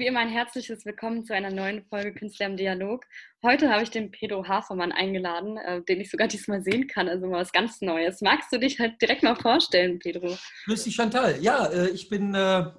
wie 0.00 0.06
immer 0.06 0.20
ein 0.20 0.30
herzliches 0.30 0.86
Willkommen 0.86 1.26
zu 1.26 1.34
einer 1.34 1.50
neuen 1.50 1.84
Folge 1.84 2.14
Künstler 2.14 2.46
im 2.46 2.56
Dialog. 2.56 3.04
Heute 3.42 3.68
habe 3.68 3.82
ich 3.82 3.90
den 3.90 4.10
Pedro 4.10 4.48
Hafermann 4.48 4.92
eingeladen, 4.92 5.58
äh, 5.58 5.82
den 5.82 6.00
ich 6.00 6.10
sogar 6.10 6.26
diesmal 6.28 6.62
sehen 6.62 6.86
kann, 6.86 7.06
also 7.06 7.26
mal 7.26 7.42
was 7.42 7.52
ganz 7.52 7.82
Neues. 7.82 8.22
Magst 8.22 8.50
du 8.50 8.58
dich 8.58 8.80
halt 8.80 8.94
direkt 9.02 9.22
mal 9.22 9.36
vorstellen, 9.36 9.98
Pedro? 9.98 10.38
Grüß 10.64 10.84
dich, 10.84 10.94
Chantal. 10.94 11.42
Ja, 11.42 11.66
äh, 11.66 11.90
ich 11.90 12.08
bin 12.08 12.34
äh, 12.34 12.70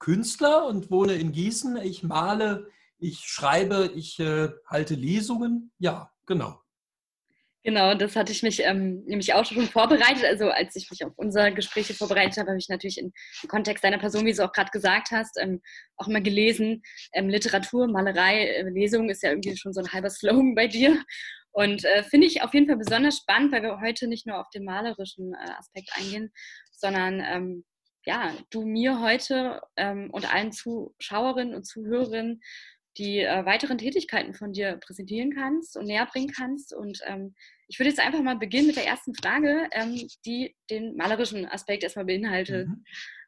Künstler 0.00 0.66
und 0.66 0.90
wohne 0.90 1.12
in 1.12 1.30
Gießen. 1.30 1.76
Ich 1.76 2.02
male, 2.02 2.68
ich 2.98 3.20
schreibe, 3.20 3.92
ich 3.94 4.18
äh, 4.18 4.48
halte 4.66 4.96
Lesungen. 4.96 5.70
Ja, 5.78 6.10
genau. 6.26 6.60
Genau, 7.68 7.92
das 7.92 8.16
hatte 8.16 8.32
ich 8.32 8.42
mich 8.42 8.64
ähm, 8.64 9.04
nämlich 9.04 9.34
auch 9.34 9.44
schon 9.44 9.66
vorbereitet. 9.66 10.24
Also 10.24 10.48
als 10.48 10.74
ich 10.74 10.90
mich 10.90 11.04
auf 11.04 11.12
unser 11.16 11.50
Gespräch 11.50 11.94
vorbereitet 11.94 12.38
habe, 12.38 12.48
habe 12.48 12.58
ich 12.58 12.70
natürlich 12.70 12.96
im 12.96 13.12
Kontext 13.46 13.84
deiner 13.84 13.98
Person, 13.98 14.24
wie 14.24 14.32
du 14.32 14.42
auch 14.42 14.52
gerade 14.52 14.70
gesagt 14.70 15.10
hast, 15.10 15.38
ähm, 15.38 15.60
auch 15.98 16.08
immer 16.08 16.22
gelesen. 16.22 16.80
Ähm, 17.12 17.28
Literatur, 17.28 17.86
Malerei, 17.86 18.46
äh, 18.46 18.70
Lesung 18.70 19.10
ist 19.10 19.22
ja 19.22 19.28
irgendwie 19.28 19.54
schon 19.54 19.74
so 19.74 19.82
ein 19.82 19.92
halber 19.92 20.08
Slogan 20.08 20.54
bei 20.54 20.66
dir. 20.66 21.04
Und 21.50 21.84
äh, 21.84 22.04
finde 22.04 22.26
ich 22.26 22.40
auf 22.40 22.54
jeden 22.54 22.68
Fall 22.68 22.78
besonders 22.78 23.18
spannend, 23.18 23.52
weil 23.52 23.62
wir 23.62 23.82
heute 23.82 24.08
nicht 24.08 24.26
nur 24.26 24.40
auf 24.40 24.48
den 24.48 24.64
malerischen 24.64 25.34
äh, 25.34 25.50
Aspekt 25.58 25.90
eingehen, 25.92 26.32
sondern 26.72 27.20
ähm, 27.20 27.64
ja, 28.06 28.32
du 28.48 28.64
mir 28.64 29.02
heute 29.02 29.60
ähm, 29.76 30.08
und 30.10 30.32
allen 30.32 30.52
Zuschauerinnen 30.52 31.54
und 31.54 31.66
Zuhörerinnen 31.66 32.40
die 32.96 33.20
äh, 33.20 33.44
weiteren 33.44 33.76
Tätigkeiten 33.76 34.32
von 34.32 34.54
dir 34.54 34.78
präsentieren 34.78 35.34
kannst 35.34 35.76
und 35.76 35.84
näher 35.84 36.06
bringen 36.06 36.32
kannst. 36.34 36.74
Und 36.74 37.00
ähm, 37.04 37.34
ich 37.68 37.78
würde 37.78 37.90
jetzt 37.90 38.00
einfach 38.00 38.22
mal 38.22 38.36
beginnen 38.36 38.66
mit 38.66 38.76
der 38.76 38.86
ersten 38.86 39.14
Frage, 39.14 39.68
ähm, 39.72 40.08
die 40.24 40.56
den 40.70 40.96
malerischen 40.96 41.46
Aspekt 41.46 41.82
erstmal 41.82 42.06
beinhaltet. 42.06 42.68
Mhm. 42.68 42.84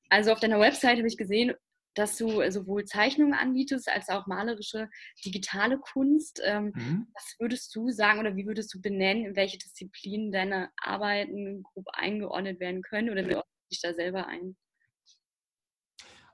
Also 0.08 0.32
auf 0.32 0.40
deiner 0.40 0.58
Website 0.58 0.98
habe 0.98 1.08
ich 1.08 1.16
gesehen, 1.16 1.54
dass 1.94 2.16
du 2.16 2.48
sowohl 2.50 2.84
Zeichnungen 2.84 3.34
anbietest 3.34 3.88
als 3.88 4.08
auch 4.08 4.26
malerische 4.26 4.88
digitale 5.24 5.78
Kunst. 5.78 6.40
Ähm, 6.44 6.72
mhm. 6.74 7.06
Was 7.14 7.36
würdest 7.38 7.74
du 7.74 7.90
sagen 7.90 8.20
oder 8.20 8.36
wie 8.36 8.46
würdest 8.46 8.72
du 8.72 8.80
benennen, 8.80 9.26
in 9.26 9.36
welche 9.36 9.58
Disziplinen 9.58 10.32
deine 10.32 10.70
Arbeiten 10.80 11.62
grob 11.62 11.86
eingeordnet 11.92 12.60
werden 12.60 12.82
können 12.82 13.10
oder 13.10 13.28
wie 13.28 13.34
ordnet 13.34 13.70
dich 13.70 13.80
da 13.82 13.92
selber 13.94 14.26
ein? 14.26 14.56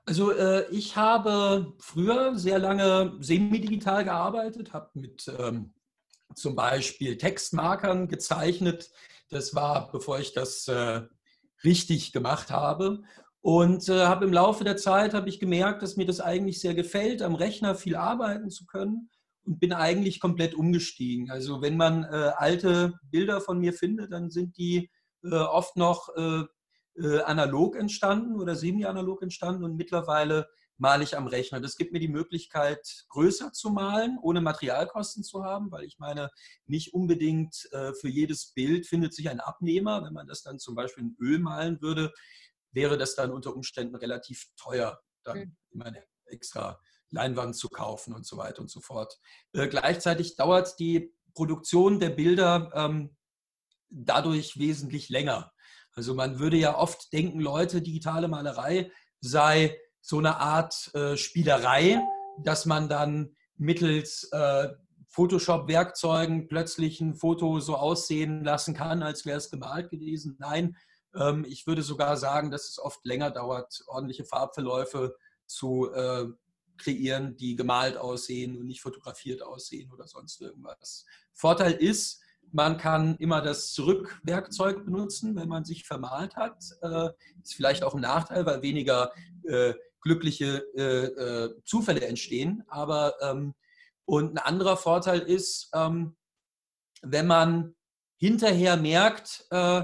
Also 0.05 0.31
äh, 0.31 0.69
ich 0.71 0.95
habe 0.95 1.73
früher 1.79 2.35
sehr 2.35 2.59
lange 2.59 3.17
semi-digital 3.19 4.05
gearbeitet, 4.05 4.71
habe 4.71 4.89
mit 4.93 5.29
ähm, 5.37 5.73
zum 6.37 6.55
Beispiel 6.55 7.17
Textmarkern 7.17 8.07
gezeichnet. 8.07 8.91
Das 9.29 9.55
war, 9.55 9.91
bevor 9.91 10.19
ich 10.19 10.33
das 10.33 10.67
äh, 10.67 11.01
richtig 11.63 12.13
gemacht 12.13 12.51
habe. 12.51 13.01
Und 13.41 13.89
äh, 13.89 14.05
habe 14.05 14.25
im 14.25 14.33
Laufe 14.33 14.63
der 14.63 14.77
Zeit 14.77 15.13
habe 15.13 15.29
ich 15.29 15.39
gemerkt, 15.39 15.81
dass 15.81 15.95
mir 15.95 16.05
das 16.05 16.19
eigentlich 16.19 16.59
sehr 16.59 16.73
gefällt, 16.73 17.21
am 17.21 17.35
Rechner 17.35 17.75
viel 17.75 17.95
arbeiten 17.95 18.49
zu 18.49 18.65
können 18.65 19.09
und 19.45 19.59
bin 19.59 19.73
eigentlich 19.73 20.19
komplett 20.19 20.53
umgestiegen. 20.53 21.31
Also 21.31 21.61
wenn 21.61 21.77
man 21.77 22.03
äh, 22.03 22.31
alte 22.35 22.93
Bilder 23.09 23.41
von 23.41 23.59
mir 23.59 23.73
findet, 23.73 24.11
dann 24.11 24.29
sind 24.29 24.57
die 24.57 24.89
äh, 25.23 25.35
oft 25.35 25.75
noch 25.77 26.09
äh, 26.15 26.43
äh, 27.01 27.21
analog 27.21 27.75
entstanden 27.75 28.39
oder 28.39 28.55
semi-analog 28.55 29.21
entstanden 29.21 29.63
und 29.63 29.75
mittlerweile 29.75 30.47
male 30.77 31.03
ich 31.03 31.17
am 31.17 31.27
Rechner. 31.27 31.59
Das 31.59 31.75
gibt 31.75 31.91
mir 31.91 31.99
die 31.99 32.07
Möglichkeit, 32.07 33.05
größer 33.09 33.51
zu 33.51 33.69
malen, 33.69 34.17
ohne 34.21 34.41
Materialkosten 34.41 35.23
zu 35.23 35.43
haben, 35.43 35.71
weil 35.71 35.83
ich 35.83 35.97
meine, 35.99 36.29
nicht 36.65 36.93
unbedingt 36.93 37.67
äh, 37.71 37.93
für 37.93 38.09
jedes 38.09 38.53
Bild 38.53 38.85
findet 38.85 39.13
sich 39.13 39.29
ein 39.29 39.39
Abnehmer. 39.39 40.03
Wenn 40.03 40.13
man 40.13 40.27
das 40.27 40.43
dann 40.43 40.59
zum 40.59 40.75
Beispiel 40.75 41.03
in 41.03 41.17
Öl 41.19 41.39
malen 41.39 41.81
würde, 41.81 42.13
wäre 42.71 42.97
das 42.97 43.15
dann 43.15 43.31
unter 43.31 43.55
Umständen 43.55 43.95
relativ 43.95 44.47
teuer, 44.55 45.01
dann 45.23 45.39
mhm. 45.39 45.57
immer 45.71 45.85
eine 45.85 46.03
extra 46.25 46.79
Leinwand 47.09 47.55
zu 47.55 47.69
kaufen 47.69 48.13
und 48.13 48.25
so 48.25 48.37
weiter 48.37 48.61
und 48.61 48.69
so 48.69 48.81
fort. 48.81 49.17
Äh, 49.53 49.67
gleichzeitig 49.67 50.35
dauert 50.35 50.79
die 50.79 51.13
Produktion 51.33 51.99
der 51.99 52.09
Bilder 52.09 52.71
ähm, 52.75 53.15
dadurch 53.89 54.57
wesentlich 54.59 55.09
länger. 55.09 55.53
Also 55.93 56.13
man 56.13 56.39
würde 56.39 56.57
ja 56.57 56.77
oft 56.77 57.11
denken, 57.13 57.39
Leute, 57.39 57.81
digitale 57.81 58.27
Malerei 58.27 58.91
sei 59.19 59.79
so 60.07 60.19
eine 60.19 60.37
Art 60.37 60.89
äh, 60.95 61.17
Spielerei, 61.17 62.01
dass 62.41 62.65
man 62.65 62.87
dann 62.87 63.35
mittels 63.57 64.29
äh, 64.31 64.69
Photoshop-Werkzeugen 65.09 66.47
plötzlich 66.47 67.01
ein 67.01 67.13
Foto 67.13 67.59
so 67.59 67.75
aussehen 67.75 68.45
lassen 68.45 68.73
kann, 68.73 69.03
als 69.03 69.25
wäre 69.25 69.37
es 69.37 69.51
gemalt 69.51 69.89
gewesen. 69.89 70.37
Nein, 70.39 70.77
ähm, 71.13 71.45
ich 71.45 71.67
würde 71.67 71.81
sogar 71.81 72.15
sagen, 72.15 72.51
dass 72.51 72.69
es 72.69 72.79
oft 72.79 73.05
länger 73.05 73.31
dauert, 73.31 73.83
ordentliche 73.87 74.23
Farbverläufe 74.23 75.17
zu 75.45 75.91
äh, 75.91 76.27
kreieren, 76.77 77.35
die 77.35 77.57
gemalt 77.57 77.97
aussehen 77.97 78.57
und 78.57 78.65
nicht 78.65 78.79
fotografiert 78.79 79.41
aussehen 79.41 79.91
oder 79.91 80.07
sonst 80.07 80.39
irgendwas. 80.39 81.05
Vorteil 81.33 81.73
ist, 81.73 82.21
man 82.53 82.77
kann 82.77 83.17
immer 83.17 83.41
das 83.41 83.73
Zurückwerkzeug 83.73 84.85
benutzen, 84.85 85.35
wenn 85.35 85.49
man 85.49 85.65
sich 85.65 85.85
vermalt 85.85 86.37
hat. 86.37 86.63
Äh, 86.81 87.09
ist 87.43 87.55
vielleicht 87.55 87.83
auch 87.83 87.93
ein 87.93 88.01
Nachteil, 88.01 88.45
weil 88.45 88.61
weniger 88.61 89.11
äh, 89.43 89.73
glückliche 90.01 90.63
äh, 90.75 91.05
äh, 91.05 91.63
Zufälle 91.65 92.05
entstehen. 92.05 92.63
Aber 92.67 93.15
ähm, 93.21 93.53
und 94.05 94.33
ein 94.33 94.37
anderer 94.37 94.77
Vorteil 94.77 95.19
ist, 95.19 95.69
ähm, 95.73 96.15
wenn 97.01 97.27
man 97.27 97.75
hinterher 98.17 98.77
merkt, 98.77 99.45
äh, 99.51 99.83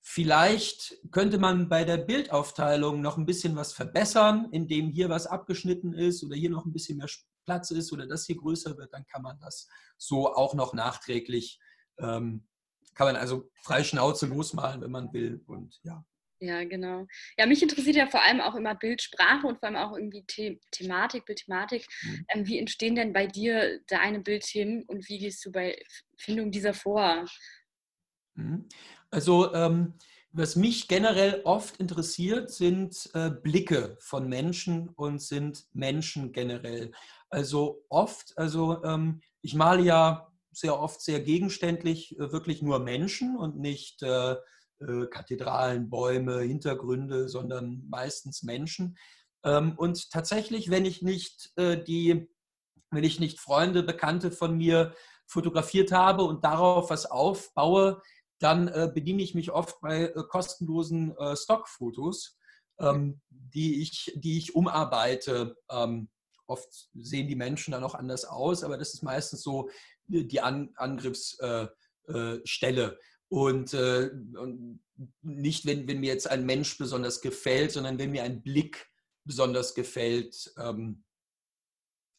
vielleicht 0.00 0.96
könnte 1.10 1.38
man 1.38 1.68
bei 1.68 1.84
der 1.84 1.98
Bildaufteilung 1.98 3.00
noch 3.00 3.16
ein 3.16 3.26
bisschen 3.26 3.56
was 3.56 3.72
verbessern, 3.72 4.48
indem 4.52 4.90
hier 4.90 5.08
was 5.08 5.26
abgeschnitten 5.26 5.92
ist 5.92 6.22
oder 6.22 6.36
hier 6.36 6.50
noch 6.50 6.64
ein 6.64 6.72
bisschen 6.72 6.98
mehr 6.98 7.08
Platz 7.44 7.70
ist 7.70 7.92
oder 7.92 8.06
das 8.06 8.24
hier 8.24 8.36
größer 8.36 8.78
wird, 8.78 8.92
dann 8.92 9.04
kann 9.06 9.22
man 9.22 9.38
das 9.40 9.68
so 9.98 10.34
auch 10.34 10.54
noch 10.54 10.72
nachträglich 10.72 11.60
ähm, 11.98 12.46
kann 12.94 13.08
man 13.08 13.16
also 13.16 13.50
frei 13.62 13.84
Schnauze 13.84 14.26
losmalen, 14.26 14.80
wenn 14.80 14.90
man 14.90 15.12
will. 15.12 15.42
Und 15.46 15.80
ja. 15.82 16.04
Ja, 16.44 16.62
genau. 16.64 17.06
Ja, 17.38 17.46
mich 17.46 17.62
interessiert 17.62 17.96
ja 17.96 18.06
vor 18.06 18.22
allem 18.22 18.40
auch 18.40 18.54
immer 18.54 18.74
Bildsprache 18.74 19.46
und 19.46 19.58
vor 19.58 19.68
allem 19.68 19.76
auch 19.76 19.96
irgendwie 19.96 20.24
The 20.30 20.60
Thematik, 20.70 21.24
Bildthematik. 21.24 21.86
Mhm. 22.02 22.26
Ähm, 22.28 22.46
wie 22.46 22.58
entstehen 22.58 22.94
denn 22.94 23.12
bei 23.12 23.26
dir 23.26 23.80
deine 23.86 24.20
Bildthemen 24.20 24.82
und 24.84 25.08
wie 25.08 25.18
gehst 25.18 25.44
du 25.44 25.52
bei 25.52 25.82
Findung 26.18 26.50
dieser 26.50 26.74
vor? 26.74 27.26
Mhm. 28.34 28.68
Also, 29.10 29.54
ähm, 29.54 29.94
was 30.32 30.56
mich 30.56 30.88
generell 30.88 31.42
oft 31.44 31.76
interessiert, 31.76 32.50
sind 32.50 33.08
äh, 33.14 33.30
Blicke 33.30 33.96
von 34.00 34.28
Menschen 34.28 34.88
und 34.88 35.22
sind 35.22 35.64
Menschen 35.72 36.32
generell. 36.32 36.90
Also 37.30 37.84
oft, 37.88 38.36
also 38.36 38.82
ähm, 38.84 39.20
ich 39.42 39.54
male 39.54 39.82
ja 39.82 40.32
sehr 40.50 40.78
oft 40.78 41.00
sehr 41.00 41.20
gegenständlich 41.20 42.18
äh, 42.18 42.32
wirklich 42.32 42.62
nur 42.62 42.80
Menschen 42.80 43.36
und 43.36 43.58
nicht 43.58 44.02
äh, 44.02 44.34
äh, 44.80 45.06
Kathedralen, 45.06 45.90
Bäume, 45.90 46.40
Hintergründe, 46.40 47.28
sondern 47.28 47.84
meistens 47.88 48.42
Menschen. 48.42 48.96
Ähm, 49.44 49.74
und 49.76 50.10
tatsächlich, 50.10 50.70
wenn 50.70 50.84
ich 50.84 51.02
nicht 51.02 51.52
äh, 51.56 51.82
die, 51.82 52.28
wenn 52.90 53.04
ich 53.04 53.20
nicht 53.20 53.40
Freunde, 53.40 53.82
Bekannte 53.82 54.30
von 54.30 54.56
mir 54.56 54.94
fotografiert 55.26 55.92
habe 55.92 56.24
und 56.24 56.44
darauf 56.44 56.90
was 56.90 57.06
aufbaue, 57.06 58.02
dann 58.40 58.68
äh, 58.68 58.90
bediene 58.92 59.22
ich 59.22 59.34
mich 59.34 59.50
oft 59.50 59.80
bei 59.80 60.08
kostenlosen 60.08 61.14
Stockfotos, 61.34 62.36
ähm, 62.78 63.20
die, 63.30 63.80
ich, 63.80 64.12
die 64.16 64.38
ich 64.38 64.54
umarbeite. 64.54 65.56
Ähm, 65.70 66.10
oft 66.46 66.68
sehen 66.94 67.28
die 67.28 67.36
Menschen 67.36 67.72
dann 67.72 67.84
auch 67.84 67.94
anders 67.94 68.26
aus, 68.26 68.64
aber 68.64 68.76
das 68.76 68.92
ist 68.92 69.02
meistens 69.02 69.42
so 69.42 69.70
die 70.06 70.40
An 70.40 70.70
Angriffsstelle. 70.76 72.98
Und, 73.34 73.74
äh, 73.74 74.10
und, 74.38 74.80
nicht, 75.22 75.66
wenn, 75.66 75.88
wenn, 75.88 75.98
mir 75.98 76.12
jetzt 76.12 76.30
ein 76.30 76.46
Mensch 76.46 76.78
besonders 76.78 77.20
gefällt, 77.20 77.72
sondern 77.72 77.98
wenn 77.98 78.12
mir 78.12 78.22
ein 78.22 78.44
Blick 78.44 78.88
besonders 79.24 79.74
gefällt 79.74 80.54
ähm, 80.56 81.04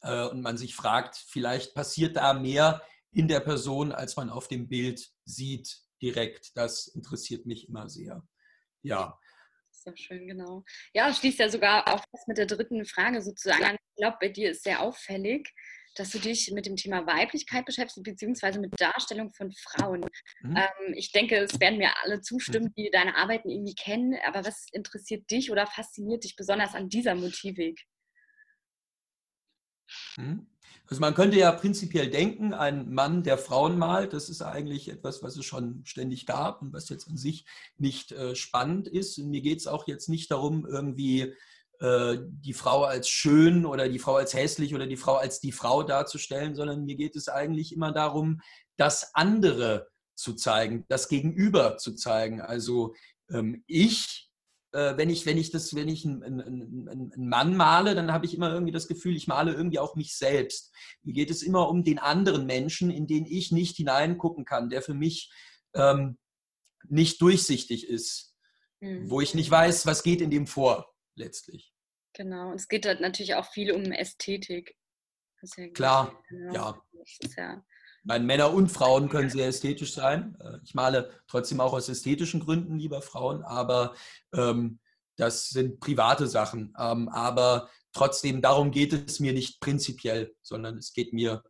äh, 0.02 0.26
und 0.26 0.42
man 0.42 0.58
sich 0.58 0.76
fragt, 0.76 1.16
vielleicht 1.16 1.74
passiert 1.74 2.16
da 2.16 2.34
mehr 2.34 2.82
in 3.12 3.28
der 3.28 3.40
Person, 3.40 3.92
als 3.92 4.16
man 4.16 4.28
auf 4.28 4.46
dem 4.48 4.68
Bild 4.68 5.08
sieht 5.24 5.78
direkt. 6.02 6.54
Das 6.54 6.86
interessiert 6.86 7.46
mich 7.46 7.66
immer 7.66 7.88
sehr. 7.88 8.22
Ja. 8.82 9.18
Sehr 9.70 9.96
schön, 9.96 10.26
genau. 10.26 10.64
Ja, 10.92 11.14
schließt 11.14 11.38
ja 11.38 11.48
sogar 11.48 11.88
auch 11.88 12.04
das 12.12 12.26
mit 12.26 12.36
der 12.36 12.44
dritten 12.44 12.84
Frage 12.84 13.22
sozusagen 13.22 13.64
an. 13.64 13.76
Ich 13.76 13.96
glaube, 14.02 14.18
bei 14.20 14.28
dir 14.28 14.50
ist 14.50 14.64
sehr 14.64 14.82
auffällig, 14.82 15.50
dass 15.96 16.10
du 16.10 16.18
dich 16.18 16.50
mit 16.52 16.66
dem 16.66 16.76
Thema 16.76 17.06
Weiblichkeit 17.06 17.64
beschäftigst, 17.64 18.04
beziehungsweise 18.04 18.60
mit 18.60 18.72
Darstellung 18.78 19.30
von 19.32 19.52
Frauen. 19.52 20.04
Mhm. 20.42 20.56
Ähm, 20.56 20.94
ich 20.94 21.12
denke, 21.12 21.36
es 21.36 21.58
werden 21.58 21.78
mir 21.78 21.90
alle 22.02 22.20
zustimmen, 22.20 22.66
mhm. 22.66 22.74
die 22.76 22.90
deine 22.90 23.16
Arbeiten 23.16 23.48
irgendwie 23.48 23.74
kennen. 23.74 24.14
Aber 24.26 24.44
was 24.44 24.66
interessiert 24.72 25.30
dich 25.30 25.50
oder 25.50 25.66
fasziniert 25.66 26.24
dich 26.24 26.36
besonders 26.36 26.74
an 26.74 26.88
dieser 26.88 27.14
Motivik? 27.14 27.82
Mhm. 30.16 30.46
Also 30.88 31.00
man 31.00 31.14
könnte 31.14 31.36
ja 31.36 31.50
prinzipiell 31.50 32.10
denken, 32.10 32.54
ein 32.54 32.92
Mann, 32.92 33.24
der 33.24 33.38
Frauen 33.38 33.76
malt, 33.76 34.12
das 34.12 34.28
ist 34.28 34.40
eigentlich 34.40 34.88
etwas, 34.88 35.20
was 35.22 35.36
es 35.36 35.44
schon 35.44 35.84
ständig 35.84 36.26
gab 36.26 36.62
und 36.62 36.72
was 36.72 36.88
jetzt 36.88 37.08
an 37.08 37.16
sich 37.16 37.44
nicht 37.76 38.12
äh, 38.12 38.36
spannend 38.36 38.86
ist. 38.86 39.18
Und 39.18 39.30
mir 39.30 39.40
geht 39.40 39.58
es 39.58 39.66
auch 39.66 39.88
jetzt 39.88 40.08
nicht 40.08 40.30
darum, 40.30 40.64
irgendwie 40.64 41.34
äh, 41.80 42.18
die 42.22 42.54
Frau 42.54 42.84
als 42.84 43.08
schön 43.08 43.66
oder 43.66 43.88
die 43.88 43.98
Frau 43.98 44.16
als 44.16 44.32
hässlich 44.32 44.74
oder 44.74 44.86
die 44.86 44.96
Frau 44.96 45.16
als 45.16 45.40
die 45.40 45.52
Frau 45.52 45.82
darzustellen, 45.82 46.54
sondern 46.54 46.84
mir 46.84 46.96
geht 46.96 47.16
es 47.16 47.28
eigentlich 47.28 47.74
immer 47.74 47.92
darum, 47.92 48.40
das 48.76 49.14
andere 49.14 49.88
zu 50.14 50.34
zeigen, 50.34 50.86
das 50.88 51.08
Gegenüber 51.08 51.76
zu 51.76 51.94
zeigen. 51.94 52.40
Also 52.40 52.94
ähm, 53.30 53.62
ich, 53.66 54.30
äh, 54.72 54.96
wenn 54.96 55.10
ich, 55.10 55.26
wenn 55.26 55.36
ich 55.36 55.50
das, 55.50 55.74
wenn 55.74 55.88
ich 55.88 56.06
einen, 56.06 56.22
einen, 56.22 56.88
einen 56.88 57.28
Mann 57.28 57.54
male, 57.56 57.94
dann 57.94 58.10
habe 58.10 58.24
ich 58.24 58.34
immer 58.34 58.50
irgendwie 58.50 58.72
das 58.72 58.88
Gefühl, 58.88 59.14
ich 59.14 59.26
male 59.26 59.52
irgendwie 59.52 59.78
auch 59.78 59.96
mich 59.96 60.16
selbst. 60.16 60.72
Mir 61.02 61.12
geht 61.12 61.30
es 61.30 61.42
immer 61.42 61.68
um 61.68 61.84
den 61.84 61.98
anderen 61.98 62.46
Menschen, 62.46 62.90
in 62.90 63.06
den 63.06 63.26
ich 63.26 63.52
nicht 63.52 63.76
hineingucken 63.76 64.46
kann, 64.46 64.70
der 64.70 64.80
für 64.80 64.94
mich 64.94 65.30
ähm, 65.74 66.16
nicht 66.88 67.20
durchsichtig 67.20 67.86
ist, 67.86 68.34
mhm. 68.80 69.10
wo 69.10 69.20
ich 69.20 69.34
nicht 69.34 69.50
weiß, 69.50 69.84
was 69.84 70.02
geht 70.02 70.22
in 70.22 70.30
dem 70.30 70.46
vor 70.46 70.95
letztlich. 71.16 71.72
Genau, 72.12 72.50
und 72.50 72.56
es 72.56 72.68
geht 72.68 72.86
halt 72.86 73.00
natürlich 73.00 73.34
auch 73.34 73.46
viel 73.46 73.72
um 73.72 73.92
Ästhetik. 73.92 74.76
Ja 75.56 75.68
Klar, 75.68 76.22
genau. 76.28 76.54
ja. 76.54 76.82
ja. 77.36 77.64
Meine 78.02 78.24
Männer 78.24 78.52
und 78.52 78.68
Frauen 78.68 79.08
können 79.08 79.30
sehr 79.30 79.48
ästhetisch 79.48 79.92
sein. 79.92 80.36
Äh, 80.40 80.58
ich 80.64 80.74
male 80.74 81.12
trotzdem 81.28 81.60
auch 81.60 81.72
aus 81.72 81.88
ästhetischen 81.88 82.40
Gründen 82.40 82.78
lieber 82.78 83.02
Frauen, 83.02 83.42
aber 83.42 83.94
ähm, 84.32 84.80
das 85.16 85.50
sind 85.50 85.80
private 85.80 86.26
Sachen. 86.26 86.74
Ähm, 86.78 87.08
aber 87.08 87.68
trotzdem, 87.92 88.40
darum 88.40 88.70
geht 88.70 88.92
es 88.92 89.20
mir 89.20 89.32
nicht 89.32 89.60
prinzipiell, 89.60 90.34
sondern 90.42 90.78
es 90.78 90.92
geht 90.92 91.12
mir 91.12 91.42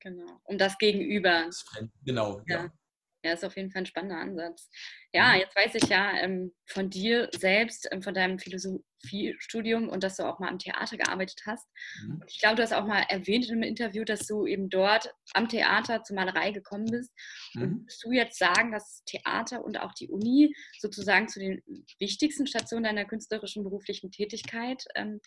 Genau, 0.00 0.40
um 0.44 0.56
das 0.56 0.78
Gegenüber. 0.78 1.44
Das 1.46 1.64
genau, 2.04 2.40
ja. 2.46 2.64
ja. 2.64 2.72
Ja, 3.22 3.34
ist 3.34 3.44
auf 3.44 3.56
jeden 3.56 3.70
Fall 3.70 3.82
ein 3.82 3.86
spannender 3.86 4.18
Ansatz. 4.18 4.70
Ja, 5.12 5.34
mhm. 5.34 5.40
jetzt 5.40 5.54
weiß 5.54 5.74
ich 5.74 5.88
ja 5.90 6.16
ähm, 6.18 6.54
von 6.66 6.88
dir 6.88 7.28
selbst, 7.36 7.86
ähm, 7.90 8.02
von 8.02 8.14
deinem 8.14 8.38
Philosophiestudium 8.38 9.90
und 9.90 10.02
dass 10.02 10.16
du 10.16 10.22
auch 10.22 10.38
mal 10.38 10.48
am 10.48 10.58
Theater 10.58 10.96
gearbeitet 10.96 11.42
hast. 11.44 11.68
Mhm. 12.02 12.22
Ich 12.26 12.40
glaube, 12.40 12.56
du 12.56 12.62
hast 12.62 12.72
auch 12.72 12.86
mal 12.86 13.04
erwähnt 13.08 13.46
in 13.46 13.52
einem 13.52 13.62
Interview, 13.64 14.04
dass 14.04 14.26
du 14.26 14.46
eben 14.46 14.70
dort 14.70 15.12
am 15.34 15.48
Theater 15.48 16.02
zur 16.02 16.16
Malerei 16.16 16.52
gekommen 16.52 16.86
bist. 16.86 17.12
Mhm. 17.54 17.62
Und 17.62 17.80
würdest 17.80 18.04
du 18.04 18.12
jetzt 18.12 18.38
sagen, 18.38 18.72
dass 18.72 19.04
Theater 19.04 19.64
und 19.64 19.78
auch 19.78 19.92
die 19.92 20.08
Uni 20.08 20.54
sozusagen 20.78 21.28
zu 21.28 21.40
den 21.40 21.62
wichtigsten 21.98 22.46
Stationen 22.46 22.84
deiner 22.84 23.04
künstlerischen 23.04 23.64
beruflichen 23.64 24.10
Tätigkeit 24.10 24.84
ähm, 24.94 25.20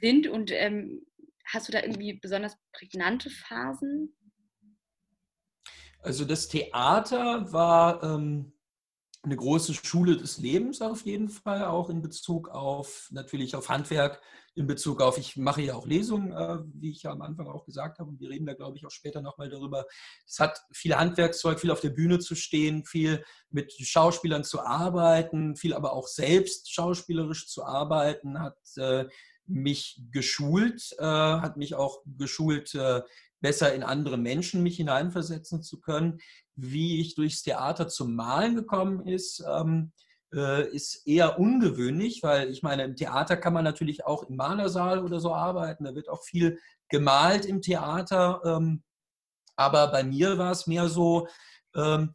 sind? 0.00 0.28
Und 0.28 0.52
ähm, 0.52 1.04
hast 1.46 1.66
du 1.66 1.72
da 1.72 1.80
irgendwie 1.80 2.12
besonders 2.12 2.56
prägnante 2.72 3.28
Phasen? 3.28 4.14
Also 6.02 6.24
das 6.24 6.48
Theater 6.48 7.52
war 7.52 8.02
ähm, 8.02 8.52
eine 9.22 9.36
große 9.36 9.72
Schule 9.72 10.16
des 10.16 10.38
Lebens 10.38 10.82
auf 10.82 11.06
jeden 11.06 11.28
Fall, 11.28 11.64
auch 11.64 11.88
in 11.90 12.02
Bezug 12.02 12.48
auf 12.48 13.08
natürlich 13.12 13.54
auf 13.54 13.68
Handwerk, 13.68 14.20
in 14.54 14.66
Bezug 14.66 15.00
auf, 15.00 15.16
ich 15.16 15.36
mache 15.36 15.62
ja 15.62 15.74
auch 15.74 15.86
Lesungen, 15.86 16.32
äh, 16.32 16.58
wie 16.74 16.90
ich 16.90 17.04
ja 17.04 17.12
am 17.12 17.22
Anfang 17.22 17.46
auch 17.46 17.64
gesagt 17.64 18.00
habe, 18.00 18.10
und 18.10 18.20
wir 18.20 18.30
reden 18.30 18.46
da, 18.46 18.54
glaube 18.54 18.76
ich, 18.76 18.84
auch 18.84 18.90
später 18.90 19.22
nochmal 19.22 19.48
darüber. 19.48 19.86
Es 20.26 20.40
hat 20.40 20.60
viel 20.72 20.96
Handwerkszeug, 20.96 21.60
viel 21.60 21.70
auf 21.70 21.80
der 21.80 21.90
Bühne 21.90 22.18
zu 22.18 22.34
stehen, 22.34 22.84
viel 22.84 23.24
mit 23.50 23.72
Schauspielern 23.72 24.42
zu 24.42 24.60
arbeiten, 24.60 25.54
viel 25.54 25.72
aber 25.72 25.92
auch 25.92 26.08
selbst 26.08 26.72
schauspielerisch 26.72 27.46
zu 27.46 27.64
arbeiten, 27.64 28.40
hat 28.40 28.58
äh, 28.76 29.06
mich 29.46 30.02
geschult, 30.10 30.96
äh, 30.98 31.04
hat 31.04 31.56
mich 31.56 31.76
auch 31.76 32.02
geschult, 32.04 32.74
äh, 32.74 33.02
besser 33.42 33.74
in 33.74 33.82
andere 33.82 34.16
Menschen 34.16 34.62
mich 34.62 34.76
hineinversetzen 34.76 35.62
zu 35.62 35.80
können. 35.80 36.20
Wie 36.54 37.00
ich 37.00 37.14
durchs 37.14 37.42
Theater 37.42 37.88
zum 37.88 38.14
Malen 38.14 38.54
gekommen 38.54 39.06
ist, 39.06 39.44
ähm, 39.46 39.92
äh, 40.32 40.66
ist 40.74 41.06
eher 41.06 41.38
ungewöhnlich, 41.38 42.22
weil 42.22 42.50
ich 42.50 42.62
meine, 42.62 42.84
im 42.84 42.96
Theater 42.96 43.36
kann 43.36 43.52
man 43.52 43.64
natürlich 43.64 44.06
auch 44.06 44.22
im 44.22 44.36
Malersaal 44.36 45.04
oder 45.04 45.20
so 45.20 45.34
arbeiten. 45.34 45.84
Da 45.84 45.94
wird 45.94 46.08
auch 46.08 46.22
viel 46.24 46.58
gemalt 46.88 47.44
im 47.44 47.60
Theater. 47.60 48.40
Ähm, 48.44 48.82
aber 49.56 49.88
bei 49.88 50.02
mir 50.02 50.38
war 50.38 50.52
es 50.52 50.66
mehr 50.66 50.88
so, 50.88 51.28
ähm, 51.74 52.14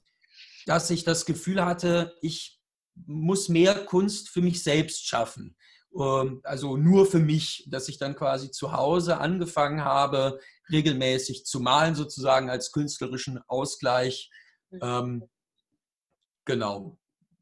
dass 0.65 0.89
ich 0.89 1.03
das 1.03 1.25
Gefühl 1.25 1.63
hatte, 1.63 2.15
ich 2.21 2.59
muss 3.05 3.49
mehr 3.49 3.85
Kunst 3.85 4.29
für 4.29 4.41
mich 4.41 4.63
selbst 4.63 5.07
schaffen. 5.07 5.55
Ähm, 5.97 6.41
also 6.43 6.77
nur 6.77 7.05
für 7.05 7.19
mich, 7.19 7.67
dass 7.69 7.89
ich 7.89 7.97
dann 7.97 8.15
quasi 8.15 8.51
zu 8.51 8.71
Hause 8.71 9.19
angefangen 9.19 9.83
habe, 9.83 10.39
regelmäßig 10.71 11.45
zu 11.45 11.59
malen, 11.59 11.95
sozusagen 11.95 12.49
als 12.49 12.71
künstlerischen 12.71 13.39
Ausgleich. 13.47 14.29
Mhm. 14.69 14.79
Ähm, 14.81 15.29
genau. 16.45 16.97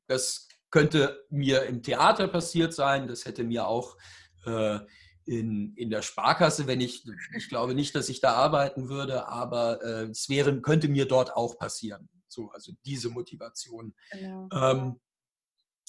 Das 0.08 0.48
könnte 0.70 1.26
mir 1.30 1.64
im 1.64 1.82
Theater 1.82 2.28
passiert 2.28 2.74
sein. 2.74 3.08
Das 3.08 3.26
hätte 3.26 3.44
mir 3.44 3.68
auch 3.68 3.98
äh, 4.46 4.80
in, 5.26 5.74
in 5.76 5.90
der 5.90 6.02
Sparkasse, 6.02 6.68
wenn 6.68 6.82
ich, 6.82 7.08
ich 7.36 7.50
glaube 7.50 7.74
nicht, 7.74 7.96
dass 7.96 8.10
ich 8.10 8.22
da 8.22 8.34
arbeiten 8.34 8.90
würde, 8.90 9.28
aber 9.28 9.82
äh, 9.84 10.04
es 10.06 10.30
wäre, 10.30 10.62
könnte 10.62 10.88
mir 10.88 11.08
dort 11.08 11.36
auch 11.36 11.58
passieren. 11.58 12.10
So, 12.28 12.50
also 12.52 12.74
diese 12.86 13.10
Motivation. 13.10 13.96
Genau. 14.12 14.50
Ähm, 14.52 15.00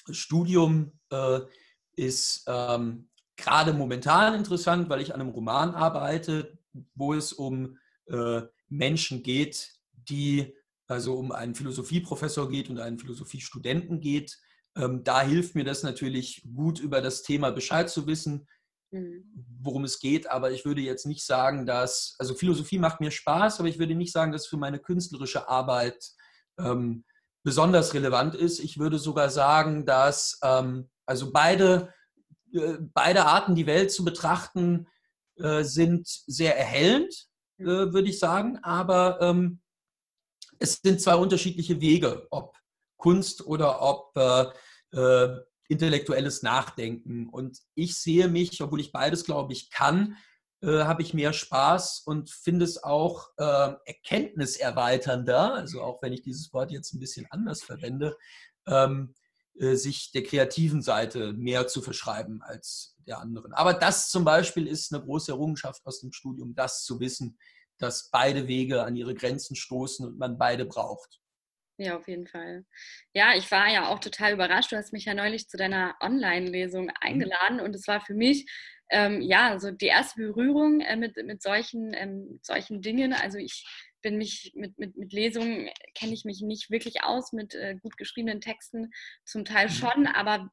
Studium 0.09 0.93
äh, 1.11 1.41
ist 1.97 2.45
ähm, 2.47 3.09
gerade 3.37 3.73
momentan 3.73 4.35
interessant, 4.35 4.89
weil 4.89 5.01
ich 5.01 5.15
an 5.15 5.21
einem 5.21 5.31
Roman 5.31 5.75
arbeite, 5.75 6.59
wo 6.95 7.15
es 7.15 7.33
um 7.33 7.79
äh, 8.07 8.43
Menschen 8.69 9.23
geht, 9.23 9.73
die, 9.93 10.55
also 10.87 11.15
um 11.15 11.33
einen 11.33 11.55
Philosophieprofessor 11.55 12.49
geht 12.49 12.71
und 12.71 12.79
einen 12.79 12.99
Philosophiestudenten 12.99 14.01
geht. 14.01 14.39
Ähm, 14.77 15.05
da 15.05 15.23
hilft 15.23 15.55
mir 15.55 15.65
das 15.65 15.83
natürlich 15.83 16.47
gut, 16.55 16.81
über 16.81 17.01
das 17.01 17.23
Thema 17.23 17.51
Bescheid 17.51 17.89
zu 17.89 18.07
wissen, 18.07 18.47
mhm. 18.91 19.25
worum 19.61 19.85
es 19.85 20.01
geht. 20.01 20.31
Aber 20.31 20.51
ich 20.51 20.65
würde 20.65 20.81
jetzt 20.81 21.07
nicht 21.07 21.25
sagen, 21.25 21.67
dass, 21.67 22.15
also 22.19 22.35
Philosophie 22.35 22.79
macht 22.79 23.01
mir 23.01 23.11
Spaß, 23.11 23.59
aber 23.59 23.69
ich 23.69 23.79
würde 23.79 23.95
nicht 23.95 24.13
sagen, 24.13 24.33
dass 24.33 24.47
für 24.47 24.59
meine 24.59 24.79
künstlerische 24.79 25.49
Arbeit 25.49 26.13
ähm, 26.59 27.05
besonders 27.43 27.95
relevant 27.95 28.35
ist. 28.35 28.59
Ich 28.59 28.79
würde 28.79 28.99
sogar 28.99 29.31
sagen, 29.31 29.87
dass 29.87 30.39
ähm, 30.43 30.91
also 31.07 31.31
beide, 31.31 31.95
äh, 32.53 32.79
beide 32.93 33.25
Arten, 33.25 33.55
die 33.55 33.67
Welt 33.67 33.93
zu 33.93 34.05
betrachten, 34.05 34.89
äh, 35.39 35.63
sind 35.63 36.07
sehr 36.07 36.57
erhellend, 36.57 37.27
äh, 37.59 37.65
würde 37.65 38.09
ich 38.09 38.19
sagen. 38.19 38.59
Aber 38.63 39.21
ähm, 39.21 39.61
es 40.59 40.81
sind 40.83 41.01
zwei 41.01 41.17
unterschiedliche 41.17 41.81
Wege, 41.81 42.27
ob 42.31 42.57
Kunst 42.97 43.47
oder 43.47 43.83
ob 43.83 44.17
äh, 44.17 44.47
äh, 44.93 45.41
intellektuelles 45.69 46.43
Nachdenken. 46.43 47.29
Und 47.29 47.59
ich 47.75 47.97
sehe 47.97 48.29
mich, 48.29 48.63
obwohl 48.63 48.81
ich 48.81 48.93
beides, 48.93 49.25
glaube 49.25 49.53
ich, 49.53 49.71
kann, 49.71 50.17
äh, 50.63 50.85
habe 50.85 51.03
ich 51.03 51.13
mehr 51.13 51.33
Spaß 51.33 52.03
und 52.07 52.31
finde 52.31 52.65
es 52.65 52.81
auch 52.83 53.31
erkenntniserweiternder, 53.37 55.55
also 55.55 55.83
auch 55.83 56.01
wenn 56.03 56.13
ich 56.13 56.23
dieses 56.23 56.53
Wort 56.53 56.71
jetzt 56.71 56.95
ein 56.95 57.01
bisschen 57.01 57.27
anders 57.31 57.63
verwende, 57.63 58.17
ähm, 58.67 59.15
äh, 59.59 59.77
sich 59.77 60.13
der 60.13 60.23
kreativen 60.23 60.83
Seite 60.83 61.33
mehr 61.33 61.67
zu 61.67 61.81
verschreiben 61.81 62.43
als 62.43 62.96
der 63.07 63.19
anderen. 63.19 63.53
Aber 63.53 63.75
das 63.75 64.09
zum 64.09 64.25
Beispiel 64.25 64.67
ist 64.67 64.93
eine 64.93 65.05
große 65.05 65.33
Errungenschaft 65.33 65.85
aus 65.85 66.01
dem 66.01 66.13
Studium, 66.13 66.55
das 66.55 66.85
zu 66.85 67.01
wissen, 67.01 67.39
dass 67.79 68.11
beide 68.11 68.49
Wege 68.49 68.83
an 68.83 68.97
ihre 68.97 69.15
Grenzen 69.15 69.55
stoßen 69.55 70.07
und 70.07 70.19
man 70.19 70.39
beide 70.39 70.65
braucht. 70.65 71.21
Ja, 71.79 71.99
auf 71.99 72.09
jeden 72.09 72.27
Fall. 72.27 72.65
Ja, 73.13 73.35
ich 73.37 73.51
war 73.51 73.71
ja 73.71 73.89
auch 73.89 73.99
total 73.99 74.33
überrascht. 74.33 74.73
Du 74.73 74.77
hast 74.77 74.95
mich 74.95 75.05
ja 75.05 75.13
neulich 75.13 75.49
zu 75.49 75.59
deiner 75.59 75.95
Online-Lesung 76.01 76.87
mhm. 76.87 76.93
eingeladen 77.01 77.61
und 77.61 77.75
es 77.75 77.87
war 77.87 78.01
für 78.01 78.15
mich 78.15 78.51
ähm, 78.91 79.21
ja 79.21 79.59
so 79.59 79.71
die 79.71 79.87
erste 79.87 80.23
Berührung 80.23 80.81
äh, 80.81 80.97
mit, 80.97 81.17
mit 81.17 81.43
solchen, 81.43 81.93
ähm, 81.93 82.39
solchen 82.43 82.81
Dingen. 82.81 83.13
Also 83.13 83.37
ich 83.37 83.67
bin 84.01 84.17
mich 84.17 84.53
mit, 84.55 84.79
mit, 84.79 84.97
mit 84.97 85.13
Lesungen, 85.13 85.69
kenne 85.95 86.15
ich 86.15 86.25
mich 86.25 86.41
nicht 86.41 86.71
wirklich 86.71 87.03
aus, 87.03 87.33
mit 87.33 87.55
äh, 87.55 87.77
gut 87.83 87.99
geschriebenen 87.99 88.41
Texten 88.41 88.91
zum 89.25 89.45
Teil 89.45 89.67
mhm. 89.67 89.73
schon, 89.73 90.07
aber 90.07 90.51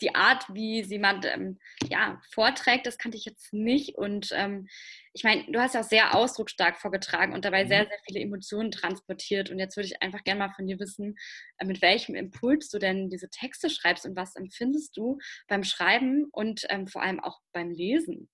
die 0.00 0.14
Art, 0.14 0.44
wie 0.52 0.82
sie 0.84 0.94
jemand 0.94 1.24
ähm, 1.24 1.58
ja, 1.88 2.20
vorträgt, 2.30 2.86
das 2.86 2.98
kannte 2.98 3.16
ich 3.16 3.24
jetzt 3.24 3.52
nicht. 3.52 3.96
Und 3.96 4.30
ähm, 4.32 4.68
ich 5.14 5.24
meine, 5.24 5.44
du 5.50 5.58
hast 5.60 5.74
ja 5.74 5.80
auch 5.80 5.88
sehr 5.88 6.14
ausdrucksstark 6.14 6.78
vorgetragen 6.78 7.32
und 7.32 7.44
dabei 7.44 7.66
sehr, 7.66 7.84
mhm. 7.84 7.88
sehr 7.88 7.98
viele 8.06 8.20
Emotionen 8.20 8.70
transportiert. 8.70 9.50
Und 9.50 9.58
jetzt 9.58 9.76
würde 9.76 9.86
ich 9.86 10.02
einfach 10.02 10.22
gerne 10.24 10.40
mal 10.40 10.52
von 10.54 10.66
dir 10.66 10.78
wissen, 10.78 11.16
äh, 11.58 11.64
mit 11.64 11.80
welchem 11.82 12.14
Impuls 12.14 12.68
du 12.68 12.78
denn 12.78 13.08
diese 13.08 13.30
Texte 13.30 13.70
schreibst 13.70 14.04
und 14.04 14.16
was 14.16 14.36
empfindest 14.36 14.96
du 14.96 15.18
beim 15.48 15.64
Schreiben 15.64 16.26
und 16.32 16.66
ähm, 16.68 16.86
vor 16.86 17.02
allem 17.02 17.20
auch 17.20 17.40
beim 17.52 17.70
Lesen? 17.70 18.28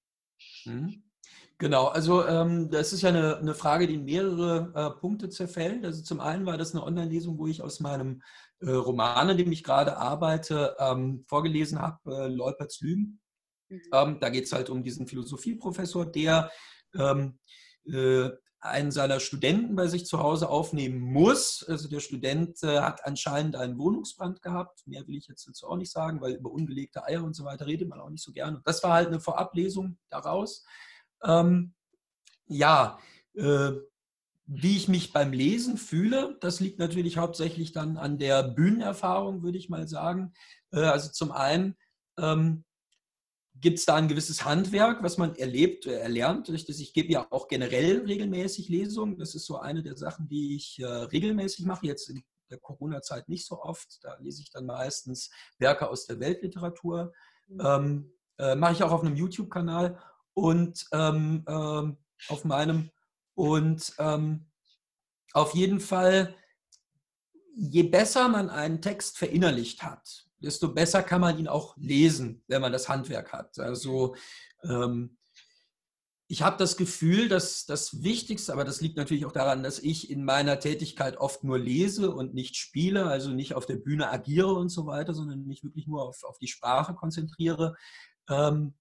Mhm. 0.64 1.04
Genau, 1.59 1.87
also 1.87 2.26
ähm, 2.26 2.71
das 2.71 2.92
ist 2.92 3.02
ja 3.02 3.11
eine, 3.11 3.37
eine 3.37 3.54
Frage, 3.54 3.87
die 3.87 3.94
in 3.94 4.04
mehrere 4.04 4.73
äh, 4.75 5.00
Punkte 5.00 5.28
zerfällt. 5.28 5.85
Also 5.85 6.02
zum 6.02 6.21
einen 6.21 6.44
war 6.44 6.59
das 6.59 6.75
eine 6.75 6.85
Online-Lesung, 6.85 7.38
wo 7.38 7.47
ich 7.47 7.62
aus 7.62 7.80
meinem 7.80 8.23
äh, 8.61 8.71
Roman, 8.71 9.30
an 9.30 9.37
dem 9.37 9.52
ich 9.52 9.62
gerade 9.62 9.97
arbeite, 9.97 10.76
ähm, 10.78 11.25
vorgelesen 11.28 11.80
habe, 11.80 11.99
äh, 12.06 12.26
Leuperts 12.28 12.80
Lügen. 12.80 13.21
Mhm. 13.68 13.80
Ähm, 13.92 14.18
da 14.21 14.28
geht 14.28 14.44
es 14.44 14.52
halt 14.52 14.71
um 14.71 14.82
diesen 14.82 15.06
Philosophieprofessor, 15.06 16.06
der 16.06 16.50
ähm, 16.94 17.38
äh, 17.87 18.30
einen 18.62 18.92
seiner 18.92 19.18
Studenten 19.18 19.75
bei 19.75 19.88
sich 19.88 20.06
zu 20.06 20.21
Hause 20.21 20.49
aufnehmen 20.49 21.00
muss. 21.00 21.64
Also 21.68 21.88
der 21.88 21.99
Student 21.99 22.62
äh, 22.62 22.78
hat 22.80 23.04
anscheinend 23.04 23.56
einen 23.56 23.76
Wohnungsbrand 23.76 24.40
gehabt. 24.40 24.87
Mehr 24.87 25.06
will 25.09 25.16
ich 25.16 25.26
jetzt 25.26 25.49
dazu 25.49 25.66
auch 25.66 25.76
nicht 25.76 25.90
sagen, 25.90 26.21
weil 26.21 26.35
über 26.35 26.50
ungelegte 26.50 27.04
Eier 27.04 27.25
und 27.25 27.35
so 27.35 27.44
weiter 27.44 27.66
redet 27.66 27.88
man 27.88 28.00
auch 28.00 28.11
nicht 28.11 28.23
so 28.23 28.32
gerne. 28.32 28.62
Das 28.64 28.82
war 28.85 28.94
halt 28.94 29.09
eine 29.09 29.21
Vorablesung 29.21 29.99
daraus. 30.11 30.64
Ähm, 31.24 31.74
ja, 32.46 32.98
äh, 33.34 33.72
wie 34.46 34.76
ich 34.76 34.88
mich 34.88 35.12
beim 35.12 35.32
Lesen 35.32 35.78
fühle, 35.78 36.36
das 36.40 36.60
liegt 36.60 36.78
natürlich 36.78 37.16
hauptsächlich 37.16 37.72
dann 37.72 37.96
an 37.96 38.18
der 38.18 38.42
Bühnenerfahrung, 38.42 39.42
würde 39.42 39.58
ich 39.58 39.68
mal 39.68 39.88
sagen. 39.88 40.34
Äh, 40.72 40.80
also 40.80 41.10
zum 41.10 41.32
einen 41.32 41.76
ähm, 42.18 42.64
gibt 43.54 43.78
es 43.78 43.84
da 43.84 43.94
ein 43.94 44.08
gewisses 44.08 44.44
Handwerk, 44.44 45.02
was 45.02 45.18
man 45.18 45.36
erlebt, 45.36 45.86
äh, 45.86 45.98
erlernt. 45.98 46.48
Ich 46.48 46.92
gebe 46.92 47.12
ja 47.12 47.26
auch 47.30 47.48
generell 47.48 48.04
regelmäßig 48.04 48.68
Lesungen. 48.68 49.18
Das 49.18 49.34
ist 49.34 49.46
so 49.46 49.58
eine 49.58 49.82
der 49.82 49.96
Sachen, 49.96 50.28
die 50.28 50.56
ich 50.56 50.78
äh, 50.80 50.86
regelmäßig 50.86 51.64
mache. 51.64 51.86
Jetzt 51.86 52.10
in 52.10 52.22
der 52.50 52.58
Corona-Zeit 52.58 53.28
nicht 53.28 53.46
so 53.46 53.62
oft. 53.62 54.02
Da 54.02 54.16
lese 54.18 54.42
ich 54.42 54.50
dann 54.50 54.66
meistens 54.66 55.30
Werke 55.58 55.88
aus 55.88 56.06
der 56.06 56.20
Weltliteratur. 56.20 57.12
Mhm. 57.48 57.60
Ähm, 57.64 58.12
äh, 58.38 58.54
mache 58.56 58.72
ich 58.72 58.82
auch 58.82 58.92
auf 58.92 59.02
einem 59.02 59.16
YouTube-Kanal 59.16 59.98
und 60.34 60.86
ähm, 60.92 61.44
ähm, 61.48 61.96
auf 62.28 62.44
meinem. 62.44 62.90
Und 63.34 63.94
ähm, 63.98 64.46
auf 65.32 65.54
jeden 65.54 65.80
Fall, 65.80 66.34
je 67.54 67.84
besser 67.84 68.28
man 68.28 68.50
einen 68.50 68.82
Text 68.82 69.18
verinnerlicht 69.18 69.82
hat, 69.82 70.26
desto 70.38 70.72
besser 70.72 71.02
kann 71.02 71.20
man 71.20 71.38
ihn 71.38 71.48
auch 71.48 71.76
lesen, 71.76 72.44
wenn 72.48 72.60
man 72.60 72.72
das 72.72 72.88
Handwerk 72.88 73.32
hat. 73.32 73.58
Also 73.58 74.14
ähm, 74.64 75.16
ich 76.28 76.42
habe 76.42 76.56
das 76.56 76.76
Gefühl, 76.76 77.28
dass 77.28 77.66
das 77.66 78.02
Wichtigste, 78.02 78.54
aber 78.54 78.64
das 78.64 78.80
liegt 78.80 78.96
natürlich 78.96 79.26
auch 79.26 79.32
daran, 79.32 79.62
dass 79.62 79.78
ich 79.78 80.10
in 80.10 80.24
meiner 80.24 80.58
Tätigkeit 80.58 81.18
oft 81.18 81.44
nur 81.44 81.58
lese 81.58 82.10
und 82.10 82.32
nicht 82.32 82.56
spiele, 82.56 83.04
also 83.04 83.30
nicht 83.30 83.54
auf 83.54 83.66
der 83.66 83.76
Bühne 83.76 84.10
agiere 84.10 84.54
und 84.54 84.70
so 84.70 84.86
weiter, 84.86 85.12
sondern 85.12 85.46
mich 85.46 85.62
wirklich 85.62 85.86
nur 85.86 86.02
auf, 86.02 86.24
auf 86.24 86.38
die 86.38 86.48
Sprache 86.48 86.94
konzentriere. 86.94 87.76
Ähm, 88.30 88.74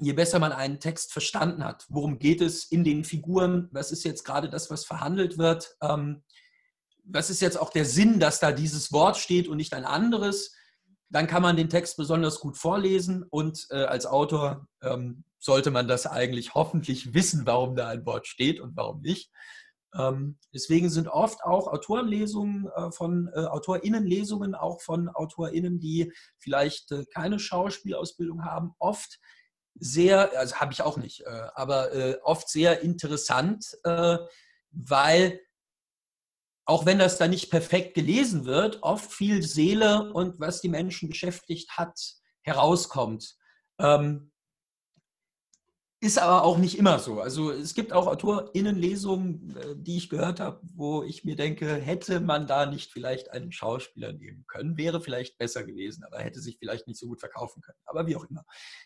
je 0.00 0.12
besser 0.12 0.38
man 0.38 0.52
einen 0.52 0.80
Text 0.80 1.12
verstanden 1.12 1.64
hat, 1.64 1.86
worum 1.88 2.18
geht 2.18 2.40
es 2.40 2.64
in 2.64 2.84
den 2.84 3.04
Figuren, 3.04 3.68
was 3.72 3.92
ist 3.92 4.04
jetzt 4.04 4.24
gerade 4.24 4.48
das, 4.48 4.70
was 4.70 4.84
verhandelt 4.84 5.38
wird, 5.38 5.76
ähm, 5.82 6.22
was 7.04 7.30
ist 7.30 7.40
jetzt 7.40 7.58
auch 7.58 7.70
der 7.70 7.84
Sinn, 7.84 8.20
dass 8.20 8.40
da 8.40 8.52
dieses 8.52 8.92
Wort 8.92 9.16
steht 9.16 9.48
und 9.48 9.56
nicht 9.56 9.74
ein 9.74 9.84
anderes, 9.84 10.54
dann 11.08 11.26
kann 11.26 11.42
man 11.42 11.56
den 11.56 11.68
Text 11.68 11.96
besonders 11.96 12.40
gut 12.40 12.56
vorlesen 12.56 13.24
und 13.24 13.66
äh, 13.70 13.84
als 13.84 14.06
Autor 14.06 14.66
ähm, 14.82 15.24
sollte 15.38 15.70
man 15.70 15.88
das 15.88 16.06
eigentlich 16.06 16.54
hoffentlich 16.54 17.14
wissen, 17.14 17.46
warum 17.46 17.74
da 17.74 17.88
ein 17.88 18.06
Wort 18.06 18.26
steht 18.26 18.60
und 18.60 18.76
warum 18.76 19.00
nicht. 19.00 19.30
Ähm, 19.94 20.38
deswegen 20.54 20.88
sind 20.88 21.08
oft 21.08 21.42
auch 21.42 21.66
Autorenlesungen 21.66 22.68
äh, 22.76 22.92
von 22.92 23.28
äh, 23.34 23.40
AutorInnenlesungen, 23.40 24.54
auch 24.54 24.80
von 24.80 25.08
AutorInnen, 25.08 25.80
die 25.80 26.12
vielleicht 26.38 26.92
äh, 26.92 27.04
keine 27.12 27.40
Schauspielausbildung 27.40 28.44
haben, 28.44 28.72
oft 28.78 29.18
sehr, 29.74 30.36
also 30.38 30.56
habe 30.56 30.72
ich 30.72 30.82
auch 30.82 30.96
nicht, 30.96 31.22
äh, 31.22 31.42
aber 31.54 31.92
äh, 31.92 32.18
oft 32.22 32.48
sehr 32.48 32.80
interessant, 32.80 33.76
äh, 33.84 34.18
weil 34.70 35.40
auch 36.66 36.86
wenn 36.86 36.98
das 37.00 37.18
da 37.18 37.26
nicht 37.26 37.50
perfekt 37.50 37.94
gelesen 37.94 38.44
wird, 38.44 38.82
oft 38.82 39.12
viel 39.12 39.42
Seele 39.42 40.12
und 40.12 40.38
was 40.38 40.60
die 40.60 40.68
Menschen 40.68 41.08
beschäftigt 41.08 41.76
hat, 41.76 41.98
herauskommt. 42.42 43.36
Ähm, 43.80 44.30
ist 46.02 46.18
aber 46.18 46.44
auch 46.44 46.56
nicht 46.56 46.78
immer 46.78 46.98
so. 46.98 47.20
Also 47.20 47.50
es 47.50 47.74
gibt 47.74 47.92
auch 47.92 48.06
AutorInnenlesungen, 48.06 49.56
äh, 49.56 49.76
die 49.76 49.98
ich 49.98 50.08
gehört 50.08 50.40
habe, 50.40 50.60
wo 50.74 51.02
ich 51.02 51.24
mir 51.24 51.36
denke, 51.36 51.74
hätte 51.74 52.20
man 52.20 52.46
da 52.46 52.64
nicht 52.64 52.90
vielleicht 52.90 53.30
einen 53.30 53.52
Schauspieler 53.52 54.12
nehmen 54.12 54.44
können, 54.48 54.78
wäre 54.78 55.02
vielleicht 55.02 55.36
besser 55.36 55.62
gewesen, 55.62 56.02
aber 56.04 56.18
hätte 56.18 56.40
sich 56.40 56.58
vielleicht 56.58 56.86
nicht 56.86 56.98
so 56.98 57.06
gut 57.06 57.20
verkaufen 57.20 57.60
können. 57.60 57.78
Aber 57.84 58.06
wie 58.06 58.16
auch 58.16 58.24
immer. 58.24 58.44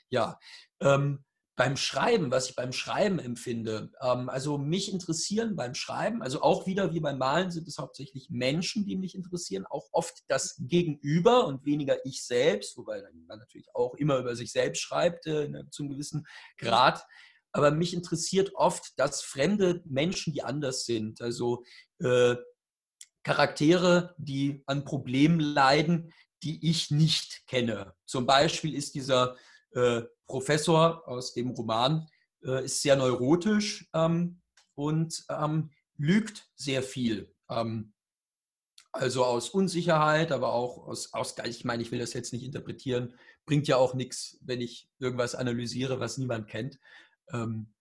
Ja. 0.08 0.38
Ähm, 0.80 1.24
beim 1.56 1.76
Schreiben, 1.76 2.30
was 2.30 2.50
ich 2.50 2.56
beim 2.56 2.72
Schreiben 2.72 3.18
empfinde, 3.18 3.92
ähm, 4.00 4.28
also 4.28 4.58
mich 4.58 4.92
interessieren 4.92 5.54
beim 5.54 5.74
Schreiben, 5.74 6.22
also 6.22 6.42
auch 6.42 6.66
wieder 6.66 6.92
wie 6.92 7.00
beim 7.00 7.18
Malen 7.18 7.50
sind 7.50 7.68
es 7.68 7.78
hauptsächlich 7.78 8.28
Menschen, 8.30 8.84
die 8.84 8.96
mich 8.96 9.14
interessieren, 9.14 9.64
auch 9.68 9.88
oft 9.92 10.24
das 10.28 10.56
Gegenüber 10.58 11.46
und 11.46 11.64
weniger 11.64 12.04
ich 12.04 12.24
selbst, 12.24 12.76
wobei 12.76 13.02
man 13.26 13.38
natürlich 13.38 13.68
auch 13.74 13.94
immer 13.94 14.18
über 14.18 14.34
sich 14.34 14.50
selbst 14.50 14.80
schreibt, 14.80 15.26
äh, 15.26 15.48
ne, 15.48 15.68
zum 15.70 15.88
gewissen 15.88 16.26
Grad. 16.58 17.04
Aber 17.52 17.70
mich 17.70 17.94
interessiert 17.94 18.52
oft, 18.54 18.98
dass 18.98 19.22
fremde 19.22 19.82
Menschen, 19.84 20.32
die 20.32 20.42
anders 20.42 20.84
sind, 20.84 21.20
also 21.20 21.62
äh, 22.00 22.34
Charaktere, 23.22 24.14
die 24.18 24.62
an 24.66 24.84
Problemen 24.84 25.38
leiden, 25.38 26.12
die 26.42 26.68
ich 26.68 26.90
nicht 26.90 27.46
kenne. 27.46 27.94
Zum 28.06 28.26
Beispiel 28.26 28.74
ist 28.74 28.96
dieser 28.96 29.36
äh, 29.74 30.02
Professor 30.26 31.06
aus 31.06 31.34
dem 31.34 31.50
Roman 31.50 32.06
äh, 32.44 32.64
ist 32.64 32.82
sehr 32.82 32.96
neurotisch 32.96 33.88
ähm, 33.92 34.40
und 34.74 35.24
ähm, 35.28 35.70
lügt 35.96 36.48
sehr 36.54 36.82
viel. 36.82 37.32
Ähm, 37.50 37.92
also 38.92 39.24
aus 39.24 39.50
Unsicherheit, 39.50 40.30
aber 40.30 40.52
auch 40.52 40.86
aus, 40.86 41.12
aus, 41.12 41.34
ich 41.44 41.64
meine, 41.64 41.82
ich 41.82 41.90
will 41.90 41.98
das 41.98 42.12
jetzt 42.12 42.32
nicht 42.32 42.44
interpretieren, 42.44 43.14
bringt 43.44 43.66
ja 43.66 43.76
auch 43.76 43.94
nichts, 43.94 44.38
wenn 44.42 44.60
ich 44.60 44.88
irgendwas 44.98 45.34
analysiere, 45.34 45.98
was 45.98 46.16
niemand 46.16 46.48
kennt. 46.48 46.78
Ähm, 47.32 47.72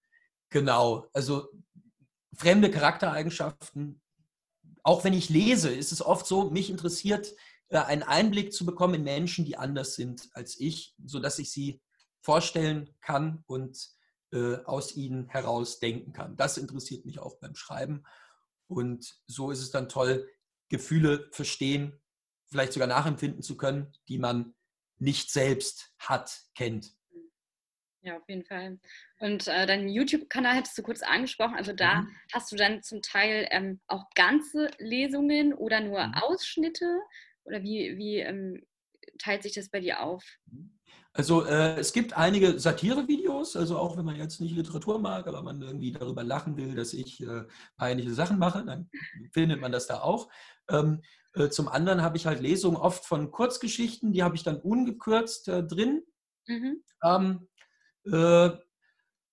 genau, 0.49 1.07
also 1.13 1.49
fremde 2.35 2.71
Charaktereigenschaften, 2.71 4.01
auch 4.81 5.03
wenn 5.03 5.13
ich 5.13 5.29
lese, 5.29 5.69
ist 5.69 5.91
es 5.91 6.01
oft 6.01 6.25
so, 6.25 6.49
mich 6.49 6.69
interessiert, 6.69 7.33
einen 7.69 8.03
Einblick 8.03 8.53
zu 8.53 8.65
bekommen 8.65 8.95
in 8.95 9.03
Menschen, 9.03 9.45
die 9.45 9.57
anders 9.57 9.95
sind 9.95 10.29
als 10.33 10.59
ich, 10.59 10.95
sodass 11.03 11.39
ich 11.39 11.51
sie 11.51 11.81
vorstellen 12.21 12.95
kann 13.01 13.43
und 13.47 13.89
äh, 14.31 14.55
aus 14.65 14.95
ihnen 14.95 15.27
heraus 15.27 15.79
denken 15.79 16.13
kann. 16.13 16.35
Das 16.35 16.57
interessiert 16.57 17.05
mich 17.05 17.19
auch 17.19 17.39
beim 17.39 17.55
Schreiben. 17.55 18.03
Und 18.67 19.15
so 19.27 19.51
ist 19.51 19.61
es 19.61 19.71
dann 19.71 19.89
toll, 19.89 20.29
Gefühle 20.69 21.29
verstehen, 21.31 22.01
vielleicht 22.47 22.73
sogar 22.73 22.87
nachempfinden 22.87 23.41
zu 23.41 23.57
können, 23.57 23.93
die 24.07 24.17
man 24.17 24.55
nicht 24.97 25.31
selbst 25.31 25.93
hat, 25.99 26.41
kennt. 26.55 26.95
Ja, 28.01 28.17
auf 28.17 28.27
jeden 28.27 28.43
Fall. 28.43 28.79
Und 29.19 29.47
äh, 29.47 29.65
deinen 29.65 29.87
YouTube-Kanal 29.87 30.57
hättest 30.57 30.77
du 30.77 30.83
kurz 30.83 31.01
angesprochen. 31.01 31.55
Also 31.55 31.71
da 31.71 32.01
mhm. 32.01 32.15
hast 32.33 32.51
du 32.51 32.57
dann 32.57 32.83
zum 32.83 33.01
Teil 33.01 33.47
ähm, 33.51 33.79
auch 33.87 34.09
ganze 34.13 34.71
Lesungen 34.77 35.53
oder 35.53 35.79
nur 35.79 36.05
mhm. 36.05 36.13
Ausschnitte? 36.15 36.99
Oder 37.45 37.61
wie, 37.63 37.97
wie 37.97 38.17
ähm, 38.19 38.63
teilt 39.19 39.43
sich 39.43 39.53
das 39.53 39.69
bei 39.69 39.79
dir 39.79 40.01
auf? 40.01 40.23
Mhm. 40.45 40.79
Also 41.15 41.45
äh, 41.45 41.75
es 41.79 41.93
gibt 41.93 42.17
einige 42.17 42.59
Satire-Videos, 42.59 43.55
also 43.55 43.77
auch 43.77 43.97
wenn 43.97 44.05
man 44.05 44.15
jetzt 44.15 44.41
nicht 44.41 44.55
Literatur 44.55 44.97
mag, 44.97 45.27
aber 45.27 45.43
man 45.43 45.61
irgendwie 45.61 45.91
darüber 45.91 46.23
lachen 46.23 46.57
will, 46.57 46.73
dass 46.73 46.91
ich 46.93 47.21
äh, 47.21 47.43
peinliche 47.77 48.13
Sachen 48.15 48.39
mache, 48.39 48.65
dann 48.65 48.89
findet 49.31 49.61
man 49.61 49.71
das 49.71 49.85
da 49.85 50.01
auch. 50.01 50.27
Ähm, 50.69 51.03
äh, 51.35 51.49
zum 51.49 51.67
anderen 51.67 52.01
habe 52.01 52.17
ich 52.17 52.25
halt 52.25 52.41
Lesungen 52.41 52.77
oft 52.77 53.05
von 53.05 53.29
Kurzgeschichten, 53.29 54.11
die 54.11 54.23
habe 54.23 54.35
ich 54.35 54.41
dann 54.41 54.59
ungekürzt 54.59 55.49
äh, 55.49 55.63
drin. 55.63 56.03
Mhm. 56.47 56.83
Ähm, 57.03 57.47
äh, 58.11 58.49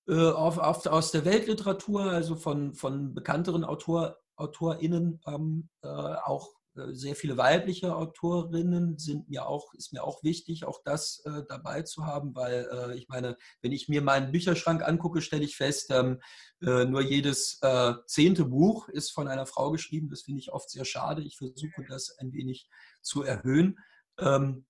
äh, 0.06 0.30
auf, 0.32 0.58
auf, 0.58 0.84
aus 0.84 1.12
der 1.12 1.24
Weltliteratur, 1.24 2.02
also 2.02 2.36
von, 2.36 2.74
von 2.74 3.14
bekannteren 3.14 3.64
Autor, 3.64 4.18
AutorInnen, 4.36 5.20
ähm, 5.26 5.68
auch 5.82 6.59
sehr 6.74 7.16
viele 7.16 7.36
weibliche 7.36 7.94
Autorinnen 7.94 8.98
sind 8.98 9.28
mir 9.28 9.46
auch, 9.46 9.74
ist 9.74 9.92
mir 9.92 10.04
auch 10.04 10.22
wichtig, 10.22 10.64
auch 10.64 10.80
das 10.84 11.22
äh, 11.24 11.42
dabei 11.48 11.82
zu 11.82 12.06
haben, 12.06 12.34
weil 12.34 12.68
äh, 12.72 12.96
ich 12.96 13.08
meine, 13.08 13.36
wenn 13.60 13.72
ich 13.72 13.88
mir 13.88 14.02
meinen 14.02 14.32
Bücherschrank 14.32 14.82
angucke, 14.82 15.20
stelle 15.20 15.44
ich 15.44 15.56
fest, 15.56 15.90
ähm, 15.90 16.20
äh, 16.62 16.84
nur 16.84 17.02
jedes 17.02 17.58
äh, 17.62 17.94
zehnte 18.06 18.44
Buch 18.44 18.88
ist 18.88 19.10
von 19.10 19.28
einer 19.28 19.46
Frau 19.46 19.70
geschrieben. 19.70 20.08
Das 20.08 20.22
finde 20.22 20.40
ich 20.40 20.52
oft 20.52 20.70
sehr 20.70 20.84
schade. 20.84 21.22
Ich 21.22 21.36
versuche 21.36 21.84
das 21.88 22.16
ein 22.18 22.32
wenig 22.32 22.68
zu 23.02 23.22
erhöhen. 23.22 23.78
Ähm, 24.18 24.66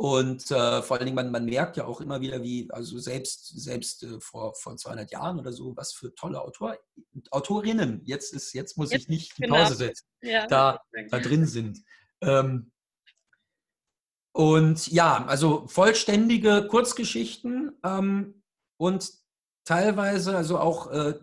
und 0.00 0.48
äh, 0.52 0.80
vor 0.80 0.96
allen 0.96 1.06
Dingen, 1.06 1.16
man, 1.16 1.32
man 1.32 1.44
merkt 1.44 1.76
ja 1.76 1.84
auch 1.84 2.00
immer 2.00 2.20
wieder, 2.20 2.40
wie, 2.40 2.70
also 2.70 3.00
selbst, 3.00 3.48
selbst 3.60 4.04
äh, 4.04 4.20
vor, 4.20 4.54
vor 4.54 4.76
200 4.76 5.10
Jahren 5.10 5.40
oder 5.40 5.52
so, 5.52 5.76
was 5.76 5.92
für 5.92 6.14
tolle 6.14 6.40
Autor, 6.40 6.78
Autorinnen, 7.32 8.02
jetzt, 8.04 8.32
ist, 8.32 8.52
jetzt 8.52 8.78
muss 8.78 8.92
jetzt, 8.92 9.02
ich 9.02 9.08
nicht 9.08 9.38
die 9.38 9.42
genau. 9.42 9.56
Pause 9.56 9.74
setzen, 9.74 10.06
ja, 10.22 10.46
da, 10.46 10.80
da 11.10 11.18
drin 11.18 11.46
sind. 11.46 11.80
Ähm, 12.20 12.70
und 14.30 14.86
ja, 14.86 15.24
also 15.26 15.66
vollständige 15.66 16.68
Kurzgeschichten 16.68 17.72
ähm, 17.84 18.44
und 18.76 19.12
teilweise, 19.64 20.36
also 20.36 20.60
auch, 20.60 20.92
äh, 20.92 21.14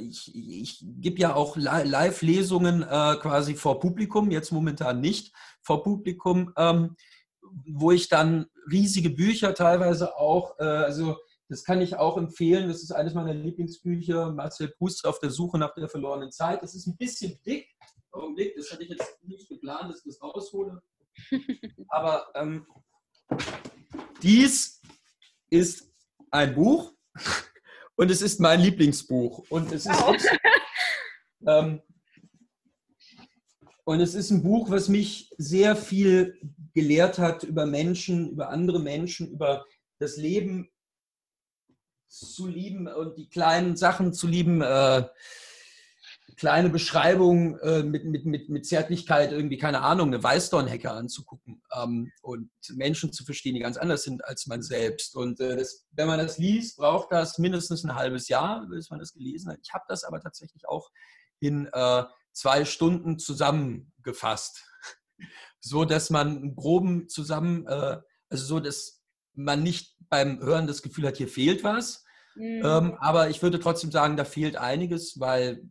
ich, 0.00 0.34
ich 0.34 0.82
gebe 0.82 1.18
ja 1.18 1.34
auch 1.34 1.58
Live-Lesungen 1.58 2.82
äh, 2.82 3.16
quasi 3.20 3.56
vor 3.56 3.78
Publikum, 3.78 4.30
jetzt 4.30 4.52
momentan 4.52 5.02
nicht 5.02 5.34
vor 5.60 5.82
Publikum. 5.82 6.50
Ähm, 6.56 6.96
wo 7.66 7.90
ich 7.90 8.08
dann 8.08 8.46
riesige 8.70 9.10
Bücher 9.10 9.54
teilweise 9.54 10.16
auch, 10.16 10.58
äh, 10.58 10.64
also 10.64 11.16
Das 11.48 11.64
kann 11.64 11.82
ich 11.82 11.96
auch 11.96 12.16
empfehlen. 12.16 12.68
Das 12.68 12.82
ist 12.82 12.92
eines 12.92 13.12
meiner 13.12 13.34
Lieblingsbücher. 13.34 14.32
Marcel 14.32 14.68
Proust 14.68 15.04
auf 15.04 15.18
der 15.18 15.28
Suche 15.30 15.58
nach 15.58 15.74
der 15.74 15.88
verlorenen 15.88 16.32
Zeit. 16.32 16.62
Das 16.62 16.74
ist 16.74 16.86
ein 16.86 16.96
bisschen 16.96 17.38
dick. 17.44 17.68
Augenblick, 18.10 18.54
das 18.56 18.70
hatte 18.70 18.84
ich 18.84 18.90
jetzt 18.90 19.18
nicht 19.22 19.48
geplant, 19.48 19.90
dass 19.90 19.98
ich 19.98 20.14
das 20.14 20.22
raushole. 20.22 20.82
Aber 21.88 22.26
ähm, 22.34 22.66
dies 24.22 24.80
ist 25.50 25.92
ein 26.30 26.54
Buch 26.54 26.92
und 27.96 28.10
es 28.10 28.22
ist 28.22 28.40
mein 28.40 28.60
Lieblingsbuch. 28.60 29.44
Und 29.50 29.72
es 29.72 29.86
ist, 29.86 30.02
oh. 30.02 30.14
ähm, 31.46 31.82
und 33.84 34.00
es 34.00 34.14
ist 34.14 34.30
ein 34.30 34.42
Buch, 34.42 34.70
was 34.70 34.88
mich 34.88 35.30
sehr 35.38 35.76
viel 35.76 36.40
gelehrt 36.74 37.18
hat 37.18 37.44
über 37.44 37.66
Menschen, 37.66 38.30
über 38.30 38.50
andere 38.50 38.80
Menschen, 38.80 39.30
über 39.30 39.64
das 39.98 40.16
Leben 40.16 40.70
zu 42.08 42.46
lieben 42.46 42.88
und 42.88 43.16
die 43.16 43.28
kleinen 43.28 43.76
Sachen 43.76 44.12
zu 44.12 44.26
lieben. 44.26 44.60
Äh, 44.62 45.04
kleine 46.36 46.70
Beschreibung 46.70 47.58
äh, 47.60 47.82
mit, 47.82 48.04
mit, 48.04 48.26
mit, 48.26 48.48
mit 48.48 48.66
Zärtlichkeit 48.66 49.32
irgendwie, 49.32 49.58
keine 49.58 49.82
Ahnung, 49.82 50.08
eine 50.08 50.22
Weißdornhecke 50.22 50.90
anzugucken 50.90 51.62
ähm, 51.72 52.10
und 52.20 52.50
Menschen 52.70 53.12
zu 53.12 53.24
verstehen, 53.24 53.54
die 53.54 53.60
ganz 53.60 53.76
anders 53.76 54.02
sind 54.02 54.24
als 54.24 54.46
man 54.46 54.60
selbst. 54.60 55.14
Und 55.14 55.40
äh, 55.40 55.56
das, 55.56 55.86
wenn 55.92 56.08
man 56.08 56.18
das 56.18 56.38
liest, 56.38 56.78
braucht 56.78 57.12
das 57.12 57.38
mindestens 57.38 57.84
ein 57.84 57.94
halbes 57.94 58.28
Jahr, 58.28 58.66
bis 58.66 58.90
man 58.90 58.98
das 58.98 59.12
gelesen 59.12 59.52
hat. 59.52 59.58
Ich 59.62 59.72
habe 59.72 59.84
das 59.88 60.04
aber 60.04 60.20
tatsächlich 60.20 60.68
auch 60.68 60.90
in 61.38 61.68
äh, 61.72 62.04
zwei 62.32 62.64
Stunden 62.64 63.18
zusammengefasst, 63.18 64.64
so 65.62 65.84
dass 65.84 66.10
man 66.10 66.36
einen 66.36 66.56
groben 66.56 67.08
zusammen, 67.08 67.66
äh, 67.66 68.00
also 68.28 68.44
so, 68.44 68.60
dass 68.60 69.02
man 69.34 69.62
nicht 69.62 69.96
beim 70.08 70.40
Hören 70.40 70.66
das 70.66 70.82
Gefühl 70.82 71.06
hat, 71.06 71.16
hier 71.16 71.28
fehlt 71.28 71.64
was. 71.64 72.04
Mhm. 72.34 72.62
Ähm, 72.64 72.94
aber 72.98 73.30
ich 73.30 73.42
würde 73.42 73.60
trotzdem 73.60 73.90
sagen, 73.90 74.16
da 74.16 74.24
fehlt 74.24 74.56
einiges, 74.56 75.20
weil 75.20 75.62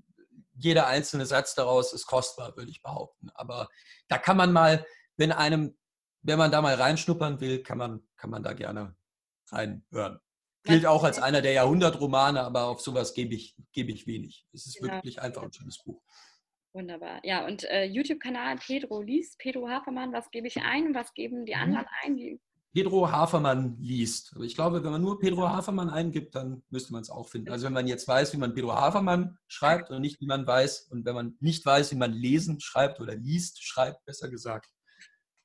jeder 0.53 0.87
einzelne 0.87 1.25
Satz 1.25 1.55
daraus 1.55 1.93
ist 1.93 2.05
kostbar, 2.05 2.55
würde 2.55 2.71
ich 2.71 2.81
behaupten. 2.81 3.29
Aber 3.33 3.67
da 4.07 4.17
kann 4.17 4.37
man 4.37 4.51
mal, 4.53 4.85
wenn 5.17 5.31
einem, 5.31 5.77
wenn 6.21 6.37
man 6.37 6.51
da 6.51 6.61
mal 6.61 6.75
reinschnuppern 6.75 7.41
will, 7.41 7.61
kann 7.61 7.77
man, 7.77 8.01
kann 8.15 8.29
man 8.29 8.43
da 8.43 8.53
gerne 8.53 8.95
reinhören. 9.49 10.19
Gilt 10.63 10.85
auch 10.85 11.03
als 11.03 11.19
einer 11.19 11.41
der 11.41 11.53
Jahrhundertromane, 11.53 12.41
aber 12.41 12.65
auf 12.65 12.81
sowas 12.81 13.15
gebe 13.15 13.33
ich, 13.33 13.55
gebe 13.71 13.91
ich 13.91 14.05
wenig. 14.05 14.45
Es 14.53 14.67
ist 14.67 14.77
genau. 14.79 14.93
wirklich 14.93 15.19
einfach 15.19 15.41
ein 15.41 15.51
schönes 15.51 15.79
Buch. 15.79 16.01
Wunderbar. 16.73 17.19
Ja, 17.23 17.45
und 17.45 17.65
äh, 17.65 17.83
YouTube-Kanal 17.83 18.57
Pedro 18.57 19.01
liest, 19.01 19.37
Pedro 19.39 19.67
Hafermann, 19.67 20.13
was 20.13 20.31
gebe 20.31 20.47
ich 20.47 20.61
ein? 20.61 20.95
Was 20.95 21.13
geben 21.13 21.45
die 21.45 21.53
mhm. 21.55 21.61
anderen 21.61 21.85
ein? 22.03 22.39
Pedro 22.73 23.11
Hafermann 23.11 23.75
liest. 23.81 24.33
Ich 24.41 24.55
glaube, 24.55 24.81
wenn 24.81 24.91
man 24.91 25.01
nur 25.01 25.19
Pedro 25.19 25.49
Hafermann 25.49 25.89
eingibt, 25.89 26.35
dann 26.35 26.63
müsste 26.69 26.93
man 26.93 27.01
es 27.01 27.09
auch 27.09 27.27
finden. 27.27 27.51
Also 27.51 27.65
wenn 27.65 27.73
man 27.73 27.87
jetzt 27.87 28.07
weiß, 28.07 28.31
wie 28.33 28.37
man 28.37 28.53
Pedro 28.53 28.73
Hafermann 28.73 29.37
schreibt 29.47 29.89
und 29.89 29.99
nicht, 29.99 30.21
wie 30.21 30.25
man 30.25 30.47
weiß, 30.47 30.87
und 30.89 31.05
wenn 31.05 31.15
man 31.15 31.35
nicht 31.41 31.65
weiß, 31.65 31.91
wie 31.91 31.97
man 31.97 32.13
lesen 32.13 32.61
schreibt 32.61 33.01
oder 33.01 33.15
liest, 33.15 33.61
schreibt, 33.61 34.05
besser 34.05 34.29
gesagt, 34.29 34.71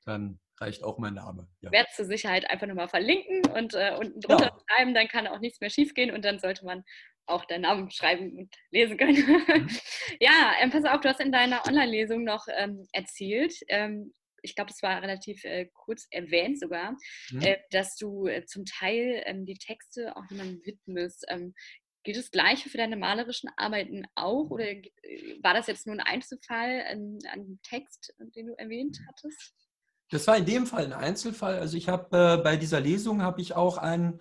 dann 0.05 0.39
reicht 0.61 0.85
auch 0.85 0.99
mein 0.99 1.15
Name. 1.15 1.49
Ja. 1.63 1.73
Werde 1.73 1.89
zur 1.97 2.05
Sicherheit 2.05 2.49
einfach 2.49 2.69
nochmal 2.69 2.89
verlinken 2.89 3.51
und 3.51 3.75
äh, 3.75 3.97
unten 3.99 4.21
drunter 4.21 4.47
ja. 4.47 4.59
schreiben, 4.69 4.95
dann 4.95 5.09
kann 5.09 5.27
auch 5.27 5.41
nichts 5.41 5.61
mehr 5.61 5.71
schiefgehen 5.71 6.15
und 6.15 6.25
dann 6.25 6.39
sollte 6.39 6.65
man 6.65 6.85
auch 7.27 7.45
deinen 7.45 7.63
Namen 7.63 7.91
schreiben 7.91 8.39
und 8.39 8.55
lesen 8.71 8.97
können. 8.97 9.17
Mhm. 9.17 9.69
ja, 10.21 10.53
ähm, 10.61 10.71
pass 10.71 10.85
auf, 10.85 11.01
du 11.01 11.09
hast 11.09 11.21
in 11.21 11.33
deiner 11.33 11.67
Online-Lesung 11.67 12.25
noch 12.25 12.47
ähm, 12.57 12.87
erzählt, 12.93 13.55
ähm, 13.69 14.13
ich 14.43 14.55
glaube, 14.55 14.71
es 14.71 14.83
war 14.83 15.03
relativ 15.03 15.45
äh, 15.45 15.67
kurz 15.73 16.07
erwähnt 16.11 16.61
sogar, 16.61 16.97
mhm. 17.31 17.43
äh, 17.43 17.59
dass 17.71 17.97
du 17.97 18.27
äh, 18.27 18.45
zum 18.47 18.65
Teil 18.65 19.23
ähm, 19.27 19.45
die 19.45 19.59
Texte 19.59 20.17
auch 20.17 20.25
jemandem 20.31 20.65
widmest. 20.65 21.25
Ähm, 21.29 21.55
gilt 22.05 22.19
das 22.19 22.31
Gleiche 22.31 22.69
für 22.69 22.79
deine 22.79 22.97
malerischen 22.97 23.51
Arbeiten 23.57 24.07
auch 24.15 24.51
oder 24.51 24.65
äh, 24.65 24.85
war 25.43 25.55
das 25.55 25.67
jetzt 25.67 25.87
nur 25.87 25.97
ein 25.97 26.01
Einzelfall 26.01 26.85
an, 26.89 27.19
an 27.33 27.59
Text, 27.63 28.15
den 28.19 28.47
du 28.47 28.55
erwähnt 28.55 28.99
hattest? 29.09 29.53
Das 30.11 30.27
war 30.29 30.37
in 30.37 30.47
dem 30.47 30.67
Fall 30.67 30.85
ein 30.85 30.93
Einzelfall. 30.93 31.59
Also 31.59 31.77
ich 31.77 31.89
habe 31.89 32.39
äh, 32.39 32.43
bei 32.43 32.57
dieser 32.57 32.81
Lesung 32.81 33.23
habe 33.23 33.41
ich 33.41 33.57
auch 33.57 33.77
einen 33.77 34.21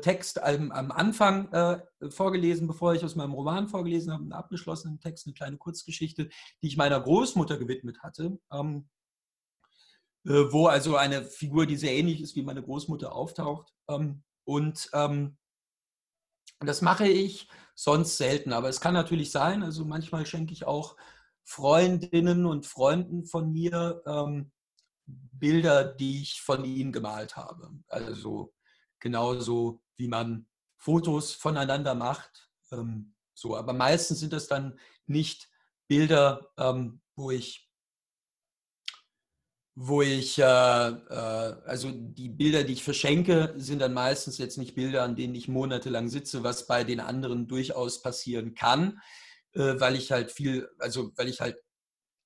Text 0.00 0.42
am, 0.42 0.72
am 0.72 0.90
Anfang 0.90 1.52
äh, 1.52 1.80
vorgelesen, 2.10 2.66
bevor 2.66 2.94
ich 2.94 3.04
aus 3.04 3.16
meinem 3.16 3.32
Roman 3.32 3.68
vorgelesen 3.68 4.12
habe, 4.12 4.22
einen 4.22 4.32
abgeschlossenen 4.32 4.98
Text, 4.98 5.26
eine 5.26 5.34
kleine 5.34 5.58
Kurzgeschichte, 5.58 6.28
die 6.62 6.66
ich 6.66 6.76
meiner 6.76 7.00
Großmutter 7.00 7.58
gewidmet 7.58 8.02
hatte. 8.02 8.38
Ähm, 8.50 8.88
äh, 10.26 10.50
wo 10.50 10.66
also 10.66 10.96
eine 10.96 11.22
Figur, 11.22 11.66
die 11.66 11.76
sehr 11.76 11.92
ähnlich 11.92 12.22
ist 12.22 12.34
wie 12.34 12.42
meine 12.42 12.62
Großmutter, 12.62 13.14
auftaucht. 13.14 13.74
Ähm, 13.88 14.22
und 14.44 14.88
ähm, 14.94 15.36
das 16.60 16.80
mache 16.80 17.06
ich 17.06 17.48
sonst 17.74 18.16
selten, 18.16 18.52
aber 18.52 18.68
es 18.68 18.80
kann 18.80 18.94
natürlich 18.94 19.30
sein, 19.30 19.62
also 19.62 19.84
manchmal 19.84 20.24
schenke 20.24 20.52
ich 20.52 20.64
auch 20.64 20.96
Freundinnen 21.42 22.46
und 22.46 22.66
Freunden 22.66 23.26
von 23.26 23.52
mir 23.52 24.02
ähm, 24.06 24.50
Bilder, 25.06 25.84
die 25.84 26.22
ich 26.22 26.40
von 26.40 26.64
ihnen 26.64 26.92
gemalt 26.92 27.36
habe. 27.36 27.70
Also 27.88 28.54
genauso 29.04 29.82
wie 29.96 30.08
man 30.08 30.46
Fotos 30.78 31.34
voneinander 31.34 31.94
macht. 31.94 32.48
Ähm, 32.72 33.14
so, 33.34 33.54
aber 33.54 33.74
meistens 33.74 34.20
sind 34.20 34.32
das 34.32 34.48
dann 34.48 34.78
nicht 35.06 35.50
Bilder, 35.86 36.50
ähm, 36.56 37.02
wo 37.14 37.30
ich 37.30 37.70
wo 39.76 40.02
ich, 40.02 40.38
äh, 40.38 40.42
äh, 40.42 41.56
also 41.66 41.90
die 41.92 42.28
Bilder, 42.28 42.62
die 42.62 42.74
ich 42.74 42.84
verschenke, 42.84 43.54
sind 43.56 43.80
dann 43.80 43.92
meistens 43.92 44.38
jetzt 44.38 44.56
nicht 44.56 44.76
Bilder, 44.76 45.02
an 45.02 45.16
denen 45.16 45.34
ich 45.34 45.48
monatelang 45.48 46.08
sitze, 46.08 46.44
was 46.44 46.68
bei 46.68 46.84
den 46.84 47.00
anderen 47.00 47.48
durchaus 47.48 48.00
passieren 48.00 48.54
kann, 48.54 49.00
äh, 49.54 49.74
weil 49.80 49.96
ich 49.96 50.12
halt 50.12 50.30
viel, 50.30 50.68
also 50.78 51.10
weil 51.16 51.28
ich 51.28 51.40
halt 51.40 51.56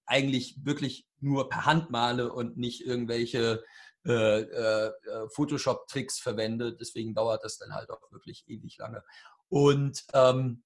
eigentlich 0.04 0.58
wirklich 0.62 1.06
nur 1.20 1.48
per 1.48 1.64
Hand 1.64 1.90
male 1.90 2.30
und 2.30 2.58
nicht 2.58 2.82
irgendwelche 2.84 3.64
äh, 4.08 4.40
äh, 4.40 4.92
Photoshop-Tricks 5.28 6.18
verwende. 6.18 6.74
Deswegen 6.74 7.14
dauert 7.14 7.44
das 7.44 7.58
dann 7.58 7.74
halt 7.74 7.90
auch 7.90 8.10
wirklich 8.10 8.48
ewig 8.48 8.78
lange. 8.78 9.04
Und 9.48 10.04
ähm, 10.14 10.62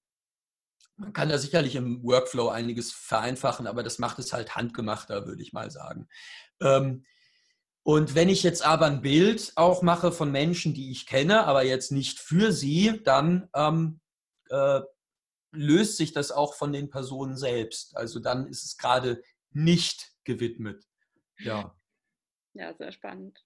man 0.97 1.13
kann 1.13 1.29
da 1.29 1.39
sicherlich 1.39 1.75
im 1.75 2.03
Workflow 2.05 2.49
einiges 2.49 2.93
vereinfachen, 2.93 3.67
aber 3.67 3.83
das 3.83 3.99
macht 3.99 4.19
es 4.19 4.33
halt 4.33 4.55
handgemachter, 4.55 5.27
würde 5.27 5.43
ich 5.43 5.53
mal 5.53 5.71
sagen. 5.71 6.09
Ähm, 6.61 7.05
und 7.83 8.15
wenn 8.15 8.29
ich 8.29 8.45
jetzt 8.45 8.65
aber 8.65 8.87
ein 8.87 9.03
Bild 9.03 9.53
auch 9.57 9.83
mache 9.83 10.13
von 10.13 10.31
Menschen, 10.31 10.73
die 10.73 10.93
ich 10.93 11.07
kenne, 11.07 11.45
aber 11.45 11.65
jetzt 11.65 11.91
nicht 11.91 12.21
für 12.21 12.53
sie, 12.53 13.03
dann 13.03 13.49
ähm, 13.55 14.01
äh, 14.51 14.81
löst 15.51 15.97
sich 15.97 16.13
das 16.13 16.31
auch 16.31 16.55
von 16.55 16.73
den 16.73 16.91
Personen 16.91 17.37
selbst. 17.37 17.97
Also 17.97 18.21
dann 18.21 18.47
ist 18.47 18.65
es 18.65 18.77
gerade 18.77 19.23
nicht 19.51 20.13
gewidmet. 20.25 20.85
Ja. 21.39 21.75
Ja, 22.55 22.75
sehr 22.75 22.93
spannend. 22.93 23.39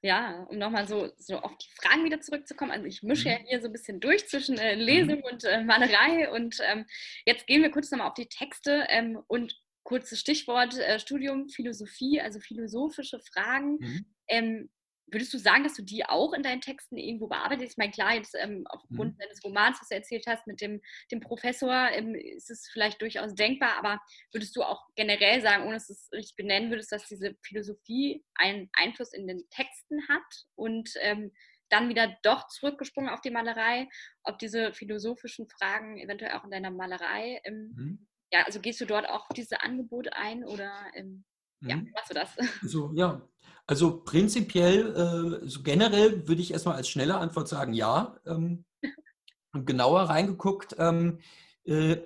Ja, 0.00 0.44
um 0.44 0.58
nochmal 0.58 0.86
so, 0.86 1.10
so 1.18 1.38
auf 1.38 1.56
die 1.58 1.70
Fragen 1.74 2.04
wieder 2.04 2.20
zurückzukommen. 2.20 2.70
Also 2.70 2.86
ich 2.86 3.02
mische 3.02 3.30
ja 3.30 3.38
mhm. 3.38 3.46
hier 3.46 3.60
so 3.60 3.66
ein 3.66 3.72
bisschen 3.72 3.98
durch 3.98 4.28
zwischen 4.28 4.56
äh, 4.56 4.76
mhm. 4.76 4.82
Lesung 4.82 5.22
und 5.22 5.44
äh, 5.44 5.64
Malerei 5.64 6.30
und 6.30 6.58
ähm, 6.62 6.86
jetzt 7.26 7.46
gehen 7.46 7.62
wir 7.62 7.70
kurz 7.70 7.90
nochmal 7.90 8.08
auf 8.08 8.14
die 8.14 8.28
Texte 8.28 8.86
ähm, 8.90 9.20
und 9.26 9.60
kurzes 9.82 10.20
Stichwort 10.20 10.78
äh, 10.78 11.00
Studium 11.00 11.48
Philosophie, 11.48 12.20
also 12.20 12.38
philosophische 12.38 13.18
Fragen. 13.18 13.78
Mhm. 13.80 14.06
Ähm, 14.28 14.70
würdest 15.10 15.32
du 15.32 15.38
sagen, 15.38 15.64
dass 15.64 15.74
du 15.74 15.82
die 15.82 16.04
auch 16.04 16.32
in 16.32 16.42
deinen 16.42 16.60
Texten 16.60 16.96
irgendwo 16.96 17.28
bearbeitest? 17.28 17.72
Ich 17.72 17.76
meine, 17.78 17.92
klar, 17.92 18.14
jetzt 18.14 18.34
ähm, 18.38 18.64
aufgrund 18.68 19.14
mhm. 19.14 19.18
deines 19.18 19.42
Romans, 19.44 19.78
was 19.80 19.88
du 19.88 19.94
erzählt 19.94 20.26
hast 20.26 20.46
mit 20.46 20.60
dem, 20.60 20.80
dem 21.10 21.20
Professor, 21.20 21.90
ähm, 21.92 22.14
ist 22.14 22.50
es 22.50 22.68
vielleicht 22.72 23.00
durchaus 23.02 23.34
denkbar, 23.34 23.76
aber 23.78 24.00
würdest 24.32 24.56
du 24.56 24.62
auch 24.62 24.86
generell 24.96 25.40
sagen, 25.40 25.64
ohne 25.64 25.74
dass 25.74 25.86
du 25.86 25.92
es 25.92 26.08
richtig 26.12 26.36
benennen 26.36 26.70
würdest, 26.70 26.92
dass 26.92 27.06
diese 27.06 27.36
Philosophie 27.42 28.24
einen 28.34 28.68
Einfluss 28.72 29.12
in 29.12 29.26
den 29.26 29.48
Texten 29.50 30.06
hat 30.08 30.46
und 30.54 30.90
ähm, 31.00 31.32
dann 31.68 31.88
wieder 31.88 32.16
doch 32.22 32.48
zurückgesprungen 32.48 33.10
auf 33.10 33.20
die 33.20 33.30
Malerei, 33.30 33.88
ob 34.22 34.38
diese 34.38 34.72
philosophischen 34.72 35.48
Fragen 35.48 35.98
eventuell 35.98 36.32
auch 36.32 36.44
in 36.44 36.50
deiner 36.50 36.70
Malerei, 36.70 37.40
mhm. 37.46 38.06
ja, 38.32 38.44
also 38.44 38.60
gehst 38.60 38.80
du 38.80 38.86
dort 38.86 39.08
auch 39.08 39.28
auf 39.28 39.34
diese 39.34 39.60
Angebote 39.60 40.14
ein 40.14 40.44
oder 40.44 40.72
ähm, 40.94 41.24
ja, 41.60 41.76
mhm. 41.76 41.90
machst 41.92 42.10
du 42.10 42.14
das? 42.14 42.36
Also, 42.62 42.92
ja, 42.94 43.20
also 43.68 44.00
prinzipiell, 44.00 45.42
äh, 45.44 45.46
so 45.46 45.62
generell 45.62 46.26
würde 46.26 46.40
ich 46.40 46.52
erstmal 46.52 46.76
als 46.76 46.88
schnelle 46.88 47.18
Antwort 47.18 47.48
sagen, 47.48 47.74
ja. 47.74 48.18
Ähm, 48.26 48.64
genauer 49.52 50.02
reingeguckt. 50.04 50.74
Ähm, 50.78 51.20
äh, 51.64 51.98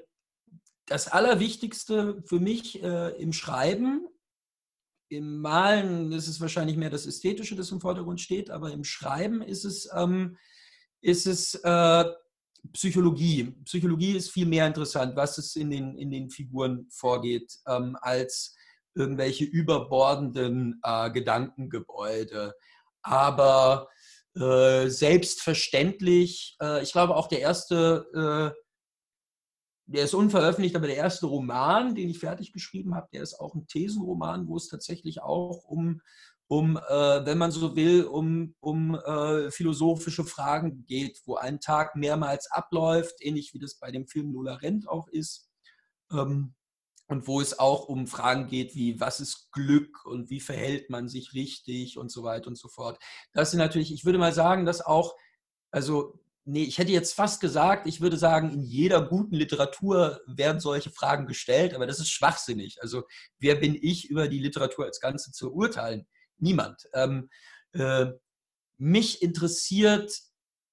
das 0.86 1.06
Allerwichtigste 1.06 2.20
für 2.26 2.40
mich 2.40 2.82
äh, 2.82 3.10
im 3.22 3.32
Schreiben, 3.32 4.08
im 5.08 5.40
Malen 5.40 6.10
ist 6.10 6.26
es 6.26 6.40
wahrscheinlich 6.40 6.76
mehr 6.76 6.90
das 6.90 7.06
Ästhetische, 7.06 7.54
das 7.54 7.70
im 7.70 7.80
Vordergrund 7.80 8.20
steht, 8.20 8.50
aber 8.50 8.72
im 8.72 8.82
Schreiben 8.82 9.40
ist 9.40 9.64
es, 9.64 9.88
ähm, 9.94 10.36
ist 11.00 11.26
es 11.26 11.60
Psychologie. 12.72 13.54
Psychologie 13.64 14.16
ist 14.16 14.30
viel 14.30 14.46
mehr 14.46 14.66
interessant, 14.66 15.14
was 15.14 15.38
es 15.38 15.54
in 15.54 15.70
den, 15.70 15.96
in 15.96 16.10
den 16.10 16.30
Figuren 16.30 16.86
vorgeht, 16.90 17.58
als 17.64 18.54
irgendwelche 18.94 19.44
überbordenden 19.44 20.80
äh, 20.82 21.10
Gedankengebäude. 21.10 22.54
Aber 23.02 23.88
äh, 24.34 24.88
selbstverständlich. 24.88 26.56
Äh, 26.60 26.82
ich 26.82 26.92
glaube 26.92 27.16
auch 27.16 27.28
der 27.28 27.40
erste, 27.40 28.54
äh, 28.56 28.58
der 29.86 30.04
ist 30.04 30.14
unveröffentlicht, 30.14 30.74
aber 30.74 30.86
der 30.86 30.96
erste 30.96 31.26
Roman, 31.26 31.94
den 31.94 32.08
ich 32.08 32.18
fertig 32.18 32.52
geschrieben 32.52 32.94
habe, 32.94 33.08
der 33.12 33.22
ist 33.22 33.38
auch 33.38 33.54
ein 33.54 33.66
Thesenroman, 33.66 34.48
wo 34.48 34.56
es 34.56 34.68
tatsächlich 34.68 35.20
auch 35.20 35.64
um, 35.64 36.00
um 36.48 36.78
äh, 36.78 37.26
wenn 37.26 37.36
man 37.36 37.50
so 37.50 37.76
will, 37.76 38.04
um, 38.04 38.54
um 38.60 38.94
äh, 38.94 39.50
philosophische 39.50 40.24
Fragen 40.24 40.86
geht, 40.86 41.20
wo 41.26 41.36
ein 41.36 41.60
Tag 41.60 41.94
mehrmals 41.94 42.50
abläuft, 42.50 43.16
ähnlich 43.20 43.52
wie 43.52 43.58
das 43.58 43.78
bei 43.78 43.90
dem 43.90 44.06
Film 44.06 44.32
Lola 44.32 44.54
Rent 44.54 44.88
auch 44.88 45.08
ist. 45.08 45.50
Ähm, 46.10 46.54
und 47.12 47.26
wo 47.26 47.42
es 47.42 47.58
auch 47.58 47.88
um 47.88 48.06
Fragen 48.06 48.46
geht 48.46 48.74
wie, 48.74 48.98
was 48.98 49.20
ist 49.20 49.52
Glück 49.52 50.06
und 50.06 50.30
wie 50.30 50.40
verhält 50.40 50.88
man 50.88 51.08
sich 51.10 51.34
richtig 51.34 51.98
und 51.98 52.10
so 52.10 52.22
weiter 52.22 52.48
und 52.48 52.56
so 52.56 52.68
fort. 52.68 52.98
Das 53.34 53.50
sind 53.50 53.58
natürlich, 53.58 53.92
ich 53.92 54.06
würde 54.06 54.18
mal 54.18 54.32
sagen, 54.32 54.64
dass 54.64 54.80
auch, 54.80 55.14
also, 55.70 56.18
nee, 56.44 56.64
ich 56.64 56.78
hätte 56.78 56.90
jetzt 56.90 57.12
fast 57.12 57.42
gesagt, 57.42 57.86
ich 57.86 58.00
würde 58.00 58.16
sagen, 58.16 58.50
in 58.50 58.62
jeder 58.62 59.06
guten 59.06 59.34
Literatur 59.34 60.22
werden 60.26 60.58
solche 60.58 60.90
Fragen 60.90 61.26
gestellt, 61.26 61.74
aber 61.74 61.86
das 61.86 62.00
ist 62.00 62.10
schwachsinnig. 62.10 62.80
Also, 62.80 63.02
wer 63.38 63.56
bin 63.56 63.78
ich, 63.78 64.08
über 64.08 64.26
die 64.26 64.40
Literatur 64.40 64.86
als 64.86 64.98
Ganze 64.98 65.32
zu 65.32 65.52
urteilen? 65.52 66.06
Niemand. 66.38 66.88
Ähm, 66.94 67.28
äh, 67.72 68.06
mich 68.78 69.20
interessiert 69.20 70.18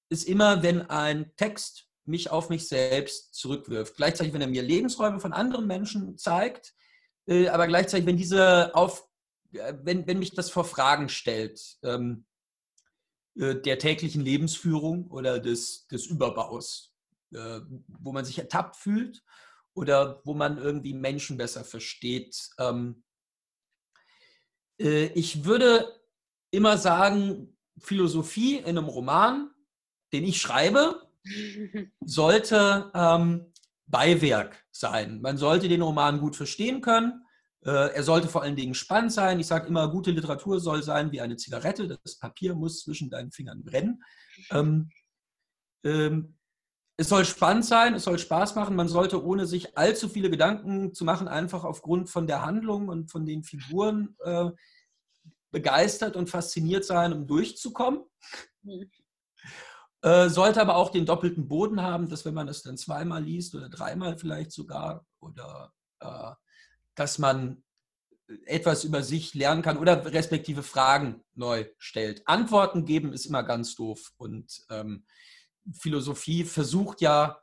es 0.07 0.23
immer, 0.23 0.63
wenn 0.63 0.83
ein 0.83 1.33
Text 1.35 1.88
mich 2.09 2.29
auf 2.31 2.49
mich 2.49 2.67
selbst 2.67 3.35
zurückwirft. 3.35 3.95
Gleichzeitig, 3.95 4.33
wenn 4.33 4.41
er 4.41 4.47
mir 4.47 4.63
Lebensräume 4.63 5.19
von 5.19 5.33
anderen 5.33 5.67
Menschen 5.67 6.17
zeigt, 6.17 6.73
äh, 7.27 7.47
aber 7.47 7.67
gleichzeitig, 7.67 8.05
wenn 8.05 8.17
diese 8.17 8.75
auf, 8.75 9.07
äh, 9.53 9.73
wenn, 9.83 10.07
wenn 10.07 10.19
mich 10.19 10.33
das 10.33 10.49
vor 10.49 10.65
Fragen 10.65 11.09
stellt, 11.09 11.77
ähm, 11.83 12.25
äh, 13.35 13.55
der 13.55 13.79
täglichen 13.79 14.21
Lebensführung 14.21 15.07
oder 15.11 15.39
des, 15.39 15.87
des 15.87 16.07
Überbaus, 16.07 16.95
äh, 17.33 17.61
wo 17.87 18.11
man 18.11 18.25
sich 18.25 18.39
ertappt 18.39 18.75
fühlt 18.75 19.23
oder 19.73 20.21
wo 20.25 20.33
man 20.33 20.57
irgendwie 20.57 20.93
Menschen 20.93 21.37
besser 21.37 21.63
versteht. 21.63 22.49
Ähm, 22.57 23.03
äh, 24.79 25.05
ich 25.13 25.45
würde 25.45 26.01
immer 26.51 26.77
sagen, 26.77 27.55
Philosophie 27.77 28.57
in 28.57 28.77
einem 28.77 28.85
Roman, 28.85 29.51
den 30.11 30.23
ich 30.23 30.41
schreibe, 30.41 31.08
sollte 32.01 32.91
ähm, 32.93 33.53
Beiwerk 33.87 34.65
sein. 34.71 35.21
Man 35.21 35.37
sollte 35.37 35.67
den 35.67 35.81
Roman 35.81 36.19
gut 36.19 36.35
verstehen 36.35 36.81
können. 36.81 37.23
Äh, 37.65 37.93
er 37.93 38.03
sollte 38.03 38.27
vor 38.27 38.43
allen 38.43 38.55
Dingen 38.55 38.73
spannend 38.73 39.11
sein. 39.11 39.39
Ich 39.39 39.47
sage 39.47 39.67
immer, 39.67 39.89
gute 39.89 40.11
Literatur 40.11 40.59
soll 40.59 40.83
sein 40.83 41.11
wie 41.11 41.21
eine 41.21 41.35
Zigarette. 41.35 41.87
Das 41.87 42.17
Papier 42.17 42.55
muss 42.55 42.83
zwischen 42.83 43.09
deinen 43.09 43.31
Fingern 43.31 43.63
brennen. 43.63 44.03
Ähm, 44.51 44.89
ähm, 45.83 46.35
es 46.97 47.07
soll 47.07 47.23
spannend 47.23 47.63
sein, 47.63 47.93
es 47.93 48.03
soll 48.03 48.19
Spaß 48.19 48.55
machen. 48.55 48.75
Man 48.75 48.89
sollte, 48.89 49.23
ohne 49.23 49.45
sich 49.45 49.77
allzu 49.77 50.09
viele 50.09 50.29
Gedanken 50.29 50.93
zu 50.93 51.05
machen, 51.05 51.29
einfach 51.29 51.63
aufgrund 51.63 52.09
von 52.09 52.27
der 52.27 52.45
Handlung 52.45 52.89
und 52.89 53.09
von 53.09 53.25
den 53.25 53.43
Figuren 53.43 54.17
äh, 54.23 54.49
begeistert 55.51 56.15
und 56.15 56.29
fasziniert 56.29 56.83
sein, 56.83 57.13
um 57.13 57.25
durchzukommen. 57.25 58.03
Äh, 60.01 60.29
sollte 60.29 60.61
aber 60.61 60.75
auch 60.75 60.91
den 60.91 61.05
doppelten 61.05 61.47
Boden 61.47 61.81
haben, 61.81 62.07
dass 62.07 62.23
wenn 62.23 62.33
man 62.33 62.47
es 62.47 62.63
dann 62.63 62.77
zweimal 62.77 63.23
liest 63.23 63.53
oder 63.55 63.69
dreimal 63.69 64.17
vielleicht 64.17 64.51
sogar, 64.51 65.05
oder 65.19 65.73
äh, 65.99 66.31
dass 66.95 67.17
man 67.17 67.63
etwas 68.45 68.83
über 68.83 69.03
sich 69.03 69.33
lernen 69.33 69.61
kann 69.61 69.77
oder 69.77 70.05
respektive 70.13 70.63
Fragen 70.63 71.23
neu 71.33 71.65
stellt. 71.77 72.27
Antworten 72.27 72.85
geben 72.85 73.11
ist 73.11 73.25
immer 73.25 73.43
ganz 73.43 73.75
doof 73.75 74.13
und 74.17 74.61
ähm, 74.69 75.05
Philosophie 75.73 76.43
versucht 76.43 77.01
ja, 77.01 77.41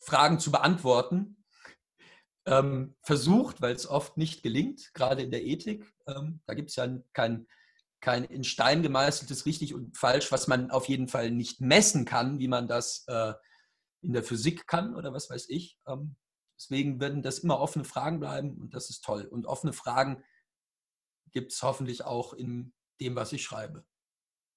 Fragen 0.00 0.38
zu 0.38 0.50
beantworten. 0.50 1.36
Ähm, 2.44 2.96
versucht, 3.02 3.60
weil 3.60 3.74
es 3.74 3.86
oft 3.86 4.16
nicht 4.16 4.42
gelingt, 4.42 4.92
gerade 4.94 5.22
in 5.22 5.30
der 5.30 5.44
Ethik. 5.44 5.92
Ähm, 6.08 6.40
da 6.46 6.54
gibt 6.54 6.70
es 6.70 6.76
ja 6.76 6.88
kein 7.12 7.46
kein 8.02 8.24
in 8.24 8.44
Stein 8.44 8.82
gemeißeltes 8.82 9.46
richtig 9.46 9.72
und 9.72 9.96
falsch, 9.96 10.30
was 10.32 10.48
man 10.48 10.70
auf 10.70 10.88
jeden 10.88 11.08
Fall 11.08 11.30
nicht 11.30 11.60
messen 11.60 12.04
kann, 12.04 12.38
wie 12.38 12.48
man 12.48 12.68
das 12.68 13.04
äh, 13.06 13.32
in 14.02 14.12
der 14.12 14.24
Physik 14.24 14.66
kann 14.66 14.94
oder 14.94 15.14
was 15.14 15.30
weiß 15.30 15.48
ich. 15.48 15.78
Ähm, 15.86 16.16
deswegen 16.58 17.00
werden 17.00 17.22
das 17.22 17.38
immer 17.38 17.60
offene 17.60 17.84
Fragen 17.84 18.20
bleiben 18.20 18.60
und 18.60 18.74
das 18.74 18.90
ist 18.90 19.04
toll. 19.04 19.24
Und 19.24 19.46
offene 19.46 19.72
Fragen 19.72 20.22
gibt 21.30 21.52
es 21.52 21.62
hoffentlich 21.62 22.04
auch 22.04 22.34
in 22.34 22.74
dem, 23.00 23.14
was 23.14 23.32
ich 23.32 23.44
schreibe. 23.44 23.86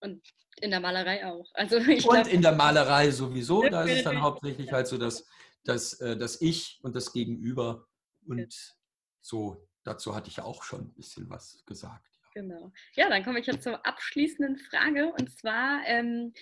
Und 0.02 0.28
in 0.58 0.72
der 0.72 0.80
Malerei 0.80 1.26
auch. 1.26 1.50
Also 1.54 1.78
und 1.78 1.86
glaub, 1.86 2.28
in 2.28 2.42
der 2.42 2.56
Malerei 2.56 3.12
sowieso. 3.12 3.62
Da 3.70 3.84
ist 3.84 3.98
es 3.98 4.04
dann 4.04 4.22
hauptsächlich 4.22 4.72
halt 4.72 4.88
so, 4.88 4.98
dass, 4.98 5.28
dass 5.64 5.94
äh, 6.02 6.18
das 6.18 6.42
Ich 6.42 6.80
und 6.82 6.96
das 6.96 7.14
Gegenüber 7.14 7.88
und 8.28 8.76
so, 9.22 9.68
dazu 9.84 10.16
hatte 10.16 10.30
ich 10.30 10.42
auch 10.42 10.64
schon 10.64 10.82
ein 10.82 10.94
bisschen 10.96 11.30
was 11.30 11.64
gesagt. 11.66 12.15
Genau. 12.36 12.72
Ja, 12.96 13.10
dann 13.10 13.24
komme 13.24 13.40
ich 13.40 13.48
jetzt 13.48 13.64
zur 13.64 13.86
abschließenden 13.86 14.58
Frage. 14.58 15.14
Und 15.14 15.32
zwar, 15.32 15.82
ähm, 15.88 16.34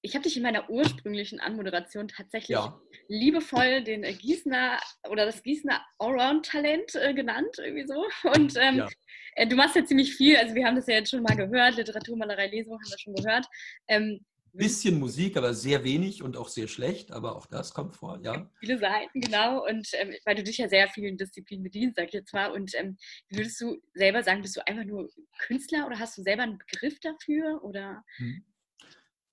ich 0.00 0.14
habe 0.14 0.22
dich 0.22 0.36
in 0.36 0.44
meiner 0.44 0.70
ursprünglichen 0.70 1.40
Anmoderation 1.40 2.06
tatsächlich 2.06 2.56
ja. 2.56 2.80
liebevoll 3.08 3.82
den 3.82 4.02
Gießener 4.02 4.78
oder 5.10 5.26
das 5.26 5.42
Gießener 5.42 5.84
Allround-Talent 5.98 6.94
äh, 6.94 7.14
genannt, 7.14 7.56
irgendwie 7.58 7.86
so. 7.86 8.06
Und 8.30 8.56
ähm, 8.56 8.78
ja. 8.78 8.88
äh, 9.34 9.46
du 9.48 9.56
machst 9.56 9.74
ja 9.74 9.84
ziemlich 9.84 10.14
viel. 10.14 10.36
Also, 10.36 10.54
wir 10.54 10.64
haben 10.66 10.76
das 10.76 10.86
ja 10.86 10.94
jetzt 10.94 11.10
schon 11.10 11.22
mal 11.22 11.36
gehört. 11.36 11.76
Literatur, 11.76 12.16
Malerei, 12.16 12.46
Lesung 12.46 12.74
haben 12.74 12.90
wir 12.90 12.98
schon 12.98 13.14
gehört. 13.14 13.46
Ähm, 13.88 14.24
bisschen 14.56 14.98
Musik, 14.98 15.36
aber 15.36 15.54
sehr 15.54 15.84
wenig 15.84 16.22
und 16.22 16.36
auch 16.36 16.48
sehr 16.48 16.68
schlecht, 16.68 17.12
aber 17.12 17.36
auch 17.36 17.46
das 17.46 17.74
kommt 17.74 17.94
vor, 17.94 18.20
ja. 18.22 18.50
Viele 18.60 18.78
Seiten, 18.78 19.20
genau. 19.20 19.66
Und 19.66 19.88
ähm, 19.94 20.14
weil 20.24 20.36
du 20.36 20.44
dich 20.44 20.58
ja 20.58 20.68
sehr 20.68 20.88
vielen 20.88 21.16
Disziplinen 21.16 21.64
bedienst, 21.64 21.96
sag 21.96 22.06
ich 22.06 22.12
jetzt 22.12 22.32
mal. 22.32 22.50
Und 22.52 22.74
ähm, 22.74 22.96
würdest 23.30 23.60
du 23.60 23.76
selber 23.94 24.22
sagen, 24.22 24.42
bist 24.42 24.56
du 24.56 24.66
einfach 24.66 24.84
nur 24.84 25.08
Künstler 25.38 25.86
oder 25.86 25.98
hast 25.98 26.16
du 26.16 26.22
selber 26.22 26.44
einen 26.44 26.58
Begriff 26.58 27.00
dafür? 27.00 27.62
Oder? 27.64 28.04
Hm. 28.16 28.44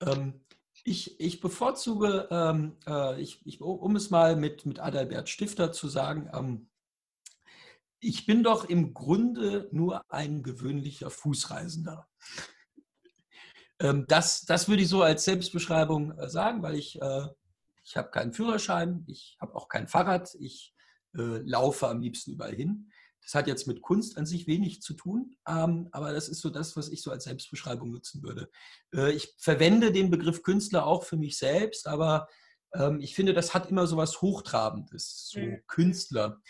Ähm, 0.00 0.40
ich, 0.84 1.20
ich 1.20 1.40
bevorzuge, 1.40 2.28
ähm, 2.30 2.76
äh, 2.86 3.20
ich, 3.20 3.40
ich, 3.46 3.60
um 3.60 3.94
es 3.96 4.10
mal 4.10 4.36
mit, 4.36 4.66
mit 4.66 4.80
Adalbert 4.80 5.28
Stifter 5.28 5.72
zu 5.72 5.88
sagen, 5.88 6.28
ähm, 6.34 6.68
ich 8.00 8.26
bin 8.26 8.42
doch 8.42 8.64
im 8.64 8.94
Grunde 8.94 9.68
nur 9.70 10.10
ein 10.10 10.42
gewöhnlicher 10.42 11.08
Fußreisender. 11.08 12.08
Ähm, 13.82 14.06
das, 14.08 14.42
das 14.42 14.68
würde 14.68 14.82
ich 14.82 14.88
so 14.88 15.02
als 15.02 15.24
Selbstbeschreibung 15.24 16.16
äh, 16.18 16.28
sagen, 16.28 16.62
weil 16.62 16.76
ich, 16.76 17.00
äh, 17.02 17.26
ich 17.84 17.96
habe 17.96 18.10
keinen 18.10 18.32
Führerschein, 18.32 19.04
ich 19.08 19.36
habe 19.40 19.54
auch 19.56 19.68
kein 19.68 19.88
Fahrrad, 19.88 20.34
ich 20.38 20.72
äh, 21.14 21.38
laufe 21.44 21.88
am 21.88 22.00
liebsten 22.00 22.32
überall 22.32 22.54
hin. 22.54 22.90
Das 23.24 23.34
hat 23.34 23.46
jetzt 23.46 23.66
mit 23.66 23.82
Kunst 23.82 24.18
an 24.18 24.26
sich 24.26 24.46
wenig 24.46 24.82
zu 24.82 24.94
tun, 24.94 25.36
ähm, 25.46 25.88
aber 25.92 26.12
das 26.12 26.28
ist 26.28 26.40
so 26.40 26.50
das, 26.50 26.76
was 26.76 26.88
ich 26.88 27.02
so 27.02 27.10
als 27.10 27.24
Selbstbeschreibung 27.24 27.92
nutzen 27.92 28.22
würde. 28.22 28.50
ich 29.14 29.34
verwende 29.38 29.92
den 29.92 30.10
Begriff 30.10 30.42
Künstler 30.42 30.86
auch 30.86 31.04
für 31.04 31.16
mich 31.16 31.38
selbst, 31.38 31.86
aber 31.86 32.26
ähm, 32.74 33.00
ich 33.00 33.14
finde, 33.14 33.32
das 33.32 33.54
hat 33.54 33.70
immer 33.70 33.86
so 33.86 33.96
was 33.96 34.22
Hochtrabendes, 34.22 35.28
so 35.28 35.40
mhm. 35.40 35.62
Künstler. 35.68 36.40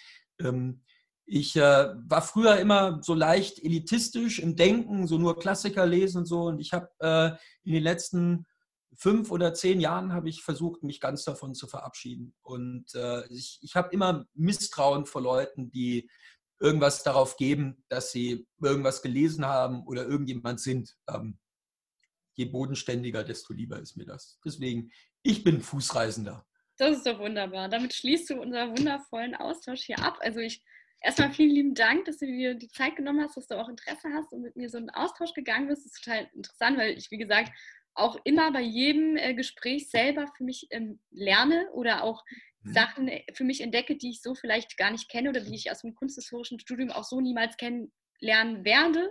Ich 1.24 1.56
äh, 1.56 1.60
war 1.60 2.22
früher 2.22 2.58
immer 2.58 3.00
so 3.02 3.14
leicht 3.14 3.62
elitistisch 3.62 4.38
im 4.38 4.56
Denken, 4.56 5.06
so 5.06 5.18
nur 5.18 5.38
Klassiker 5.38 5.86
lesen 5.86 6.18
und 6.18 6.26
so. 6.26 6.44
Und 6.44 6.60
ich 6.60 6.72
habe 6.72 6.88
äh, 6.98 7.30
in 7.64 7.74
den 7.74 7.82
letzten 7.82 8.46
fünf 8.94 9.30
oder 9.30 9.54
zehn 9.54 9.80
Jahren 9.80 10.12
habe 10.12 10.28
ich 10.28 10.42
versucht, 10.42 10.82
mich 10.82 11.00
ganz 11.00 11.24
davon 11.24 11.54
zu 11.54 11.66
verabschieden. 11.66 12.34
Und 12.42 12.94
äh, 12.94 13.26
ich, 13.28 13.58
ich 13.62 13.74
habe 13.74 13.92
immer 13.92 14.26
Misstrauen 14.34 15.06
vor 15.06 15.22
Leuten, 15.22 15.70
die 15.70 16.10
irgendwas 16.60 17.02
darauf 17.02 17.36
geben, 17.36 17.84
dass 17.88 18.12
sie 18.12 18.46
irgendwas 18.62 19.02
gelesen 19.02 19.46
haben 19.46 19.84
oder 19.86 20.06
irgendjemand 20.06 20.60
sind. 20.60 20.96
Ähm, 21.08 21.38
je 22.34 22.46
bodenständiger, 22.46 23.24
desto 23.24 23.52
lieber 23.52 23.78
ist 23.78 23.96
mir 23.96 24.06
das. 24.06 24.38
Deswegen, 24.44 24.90
ich 25.22 25.44
bin 25.44 25.60
Fußreisender. 25.60 26.46
Das 26.78 26.96
ist 26.96 27.06
doch 27.06 27.18
wunderbar. 27.18 27.68
Damit 27.68 27.92
schließt 27.92 28.30
du 28.30 28.40
unseren 28.40 28.76
wundervollen 28.76 29.34
Austausch 29.34 29.82
hier 29.82 29.98
ab. 29.98 30.18
Also 30.20 30.40
ich 30.40 30.62
erstmal 31.02 31.32
vielen 31.32 31.50
lieben 31.50 31.74
Dank, 31.74 32.04
dass 32.04 32.18
du 32.18 32.26
dir 32.26 32.54
die 32.54 32.68
Zeit 32.68 32.96
genommen 32.96 33.20
hast, 33.20 33.36
dass 33.36 33.46
du 33.46 33.60
auch 33.60 33.68
Interesse 33.68 34.08
hast 34.14 34.32
und 34.32 34.42
mit 34.42 34.56
mir 34.56 34.68
so 34.68 34.78
einen 34.78 34.90
Austausch 34.90 35.34
gegangen 35.34 35.68
bist. 35.68 35.84
Das 35.84 35.92
ist 35.92 36.04
total 36.04 36.28
interessant, 36.34 36.78
weil 36.78 36.96
ich, 36.96 37.10
wie 37.10 37.18
gesagt, 37.18 37.52
auch 37.94 38.16
immer 38.24 38.52
bei 38.52 38.62
jedem 38.62 39.16
äh, 39.16 39.34
Gespräch 39.34 39.90
selber 39.90 40.26
für 40.36 40.44
mich 40.44 40.66
ähm, 40.70 40.98
lerne 41.10 41.70
oder 41.72 42.04
auch 42.04 42.24
mhm. 42.62 42.72
Sachen 42.72 43.08
äh, 43.08 43.24
für 43.34 43.44
mich 43.44 43.60
entdecke, 43.60 43.96
die 43.96 44.10
ich 44.10 44.22
so 44.22 44.34
vielleicht 44.34 44.76
gar 44.76 44.90
nicht 44.90 45.10
kenne 45.10 45.28
oder 45.28 45.40
die 45.40 45.54
ich 45.54 45.70
aus 45.70 45.82
dem 45.82 45.94
kunsthistorischen 45.94 46.58
Studium 46.58 46.90
auch 46.90 47.04
so 47.04 47.20
niemals 47.20 47.56
kennenlernen 47.56 48.64
werde. 48.64 49.08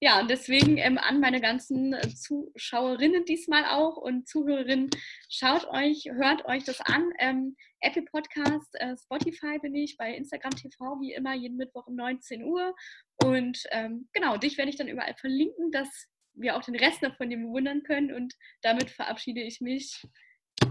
Ja, 0.00 0.20
und 0.20 0.28
deswegen 0.28 0.78
ähm, 0.78 0.98
an 0.98 1.20
meine 1.20 1.40
ganzen 1.40 1.94
äh, 1.94 2.08
Zuschauerinnen 2.08 3.24
diesmal 3.24 3.64
auch 3.66 3.96
und 3.96 4.28
Zuhörerinnen, 4.28 4.90
schaut 5.30 5.66
euch, 5.68 6.06
hört 6.12 6.44
euch 6.46 6.64
das 6.64 6.80
an. 6.80 7.10
Ähm, 7.18 7.56
Apple 7.80 8.04
Podcast, 8.04 8.74
äh, 8.74 8.96
Spotify 8.96 9.58
bin 9.60 9.74
ich, 9.74 9.96
bei 9.96 10.14
Instagram 10.14 10.52
TV 10.52 11.00
wie 11.00 11.12
immer 11.12 11.34
jeden 11.34 11.56
Mittwoch 11.56 11.86
um 11.86 11.96
19 11.96 12.42
Uhr. 12.42 12.74
Und 13.22 13.62
ähm, 13.70 14.08
genau, 14.12 14.36
dich 14.36 14.58
werde 14.58 14.70
ich 14.70 14.76
dann 14.76 14.88
überall 14.88 15.14
verlinken, 15.14 15.70
dass 15.70 15.88
wir 16.34 16.56
auch 16.56 16.62
den 16.62 16.76
Rest 16.76 17.02
noch 17.02 17.16
von 17.16 17.30
dir 17.30 17.38
bewundern 17.38 17.82
können. 17.82 18.12
Und 18.12 18.34
damit 18.62 18.90
verabschiede 18.90 19.42
ich 19.42 19.60
mich 19.60 20.02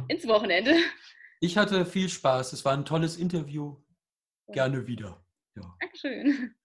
ins 0.08 0.28
Wochenende. 0.28 0.76
Ich 1.40 1.58
hatte 1.58 1.86
viel 1.86 2.10
Spaß. 2.10 2.54
Es 2.54 2.64
war 2.66 2.74
ein 2.74 2.86
tolles 2.86 3.18
Interview. 3.18 3.78
Gerne 4.48 4.88
wieder. 4.88 5.26
Ja. 5.56 5.76
Dankeschön. 5.80 6.56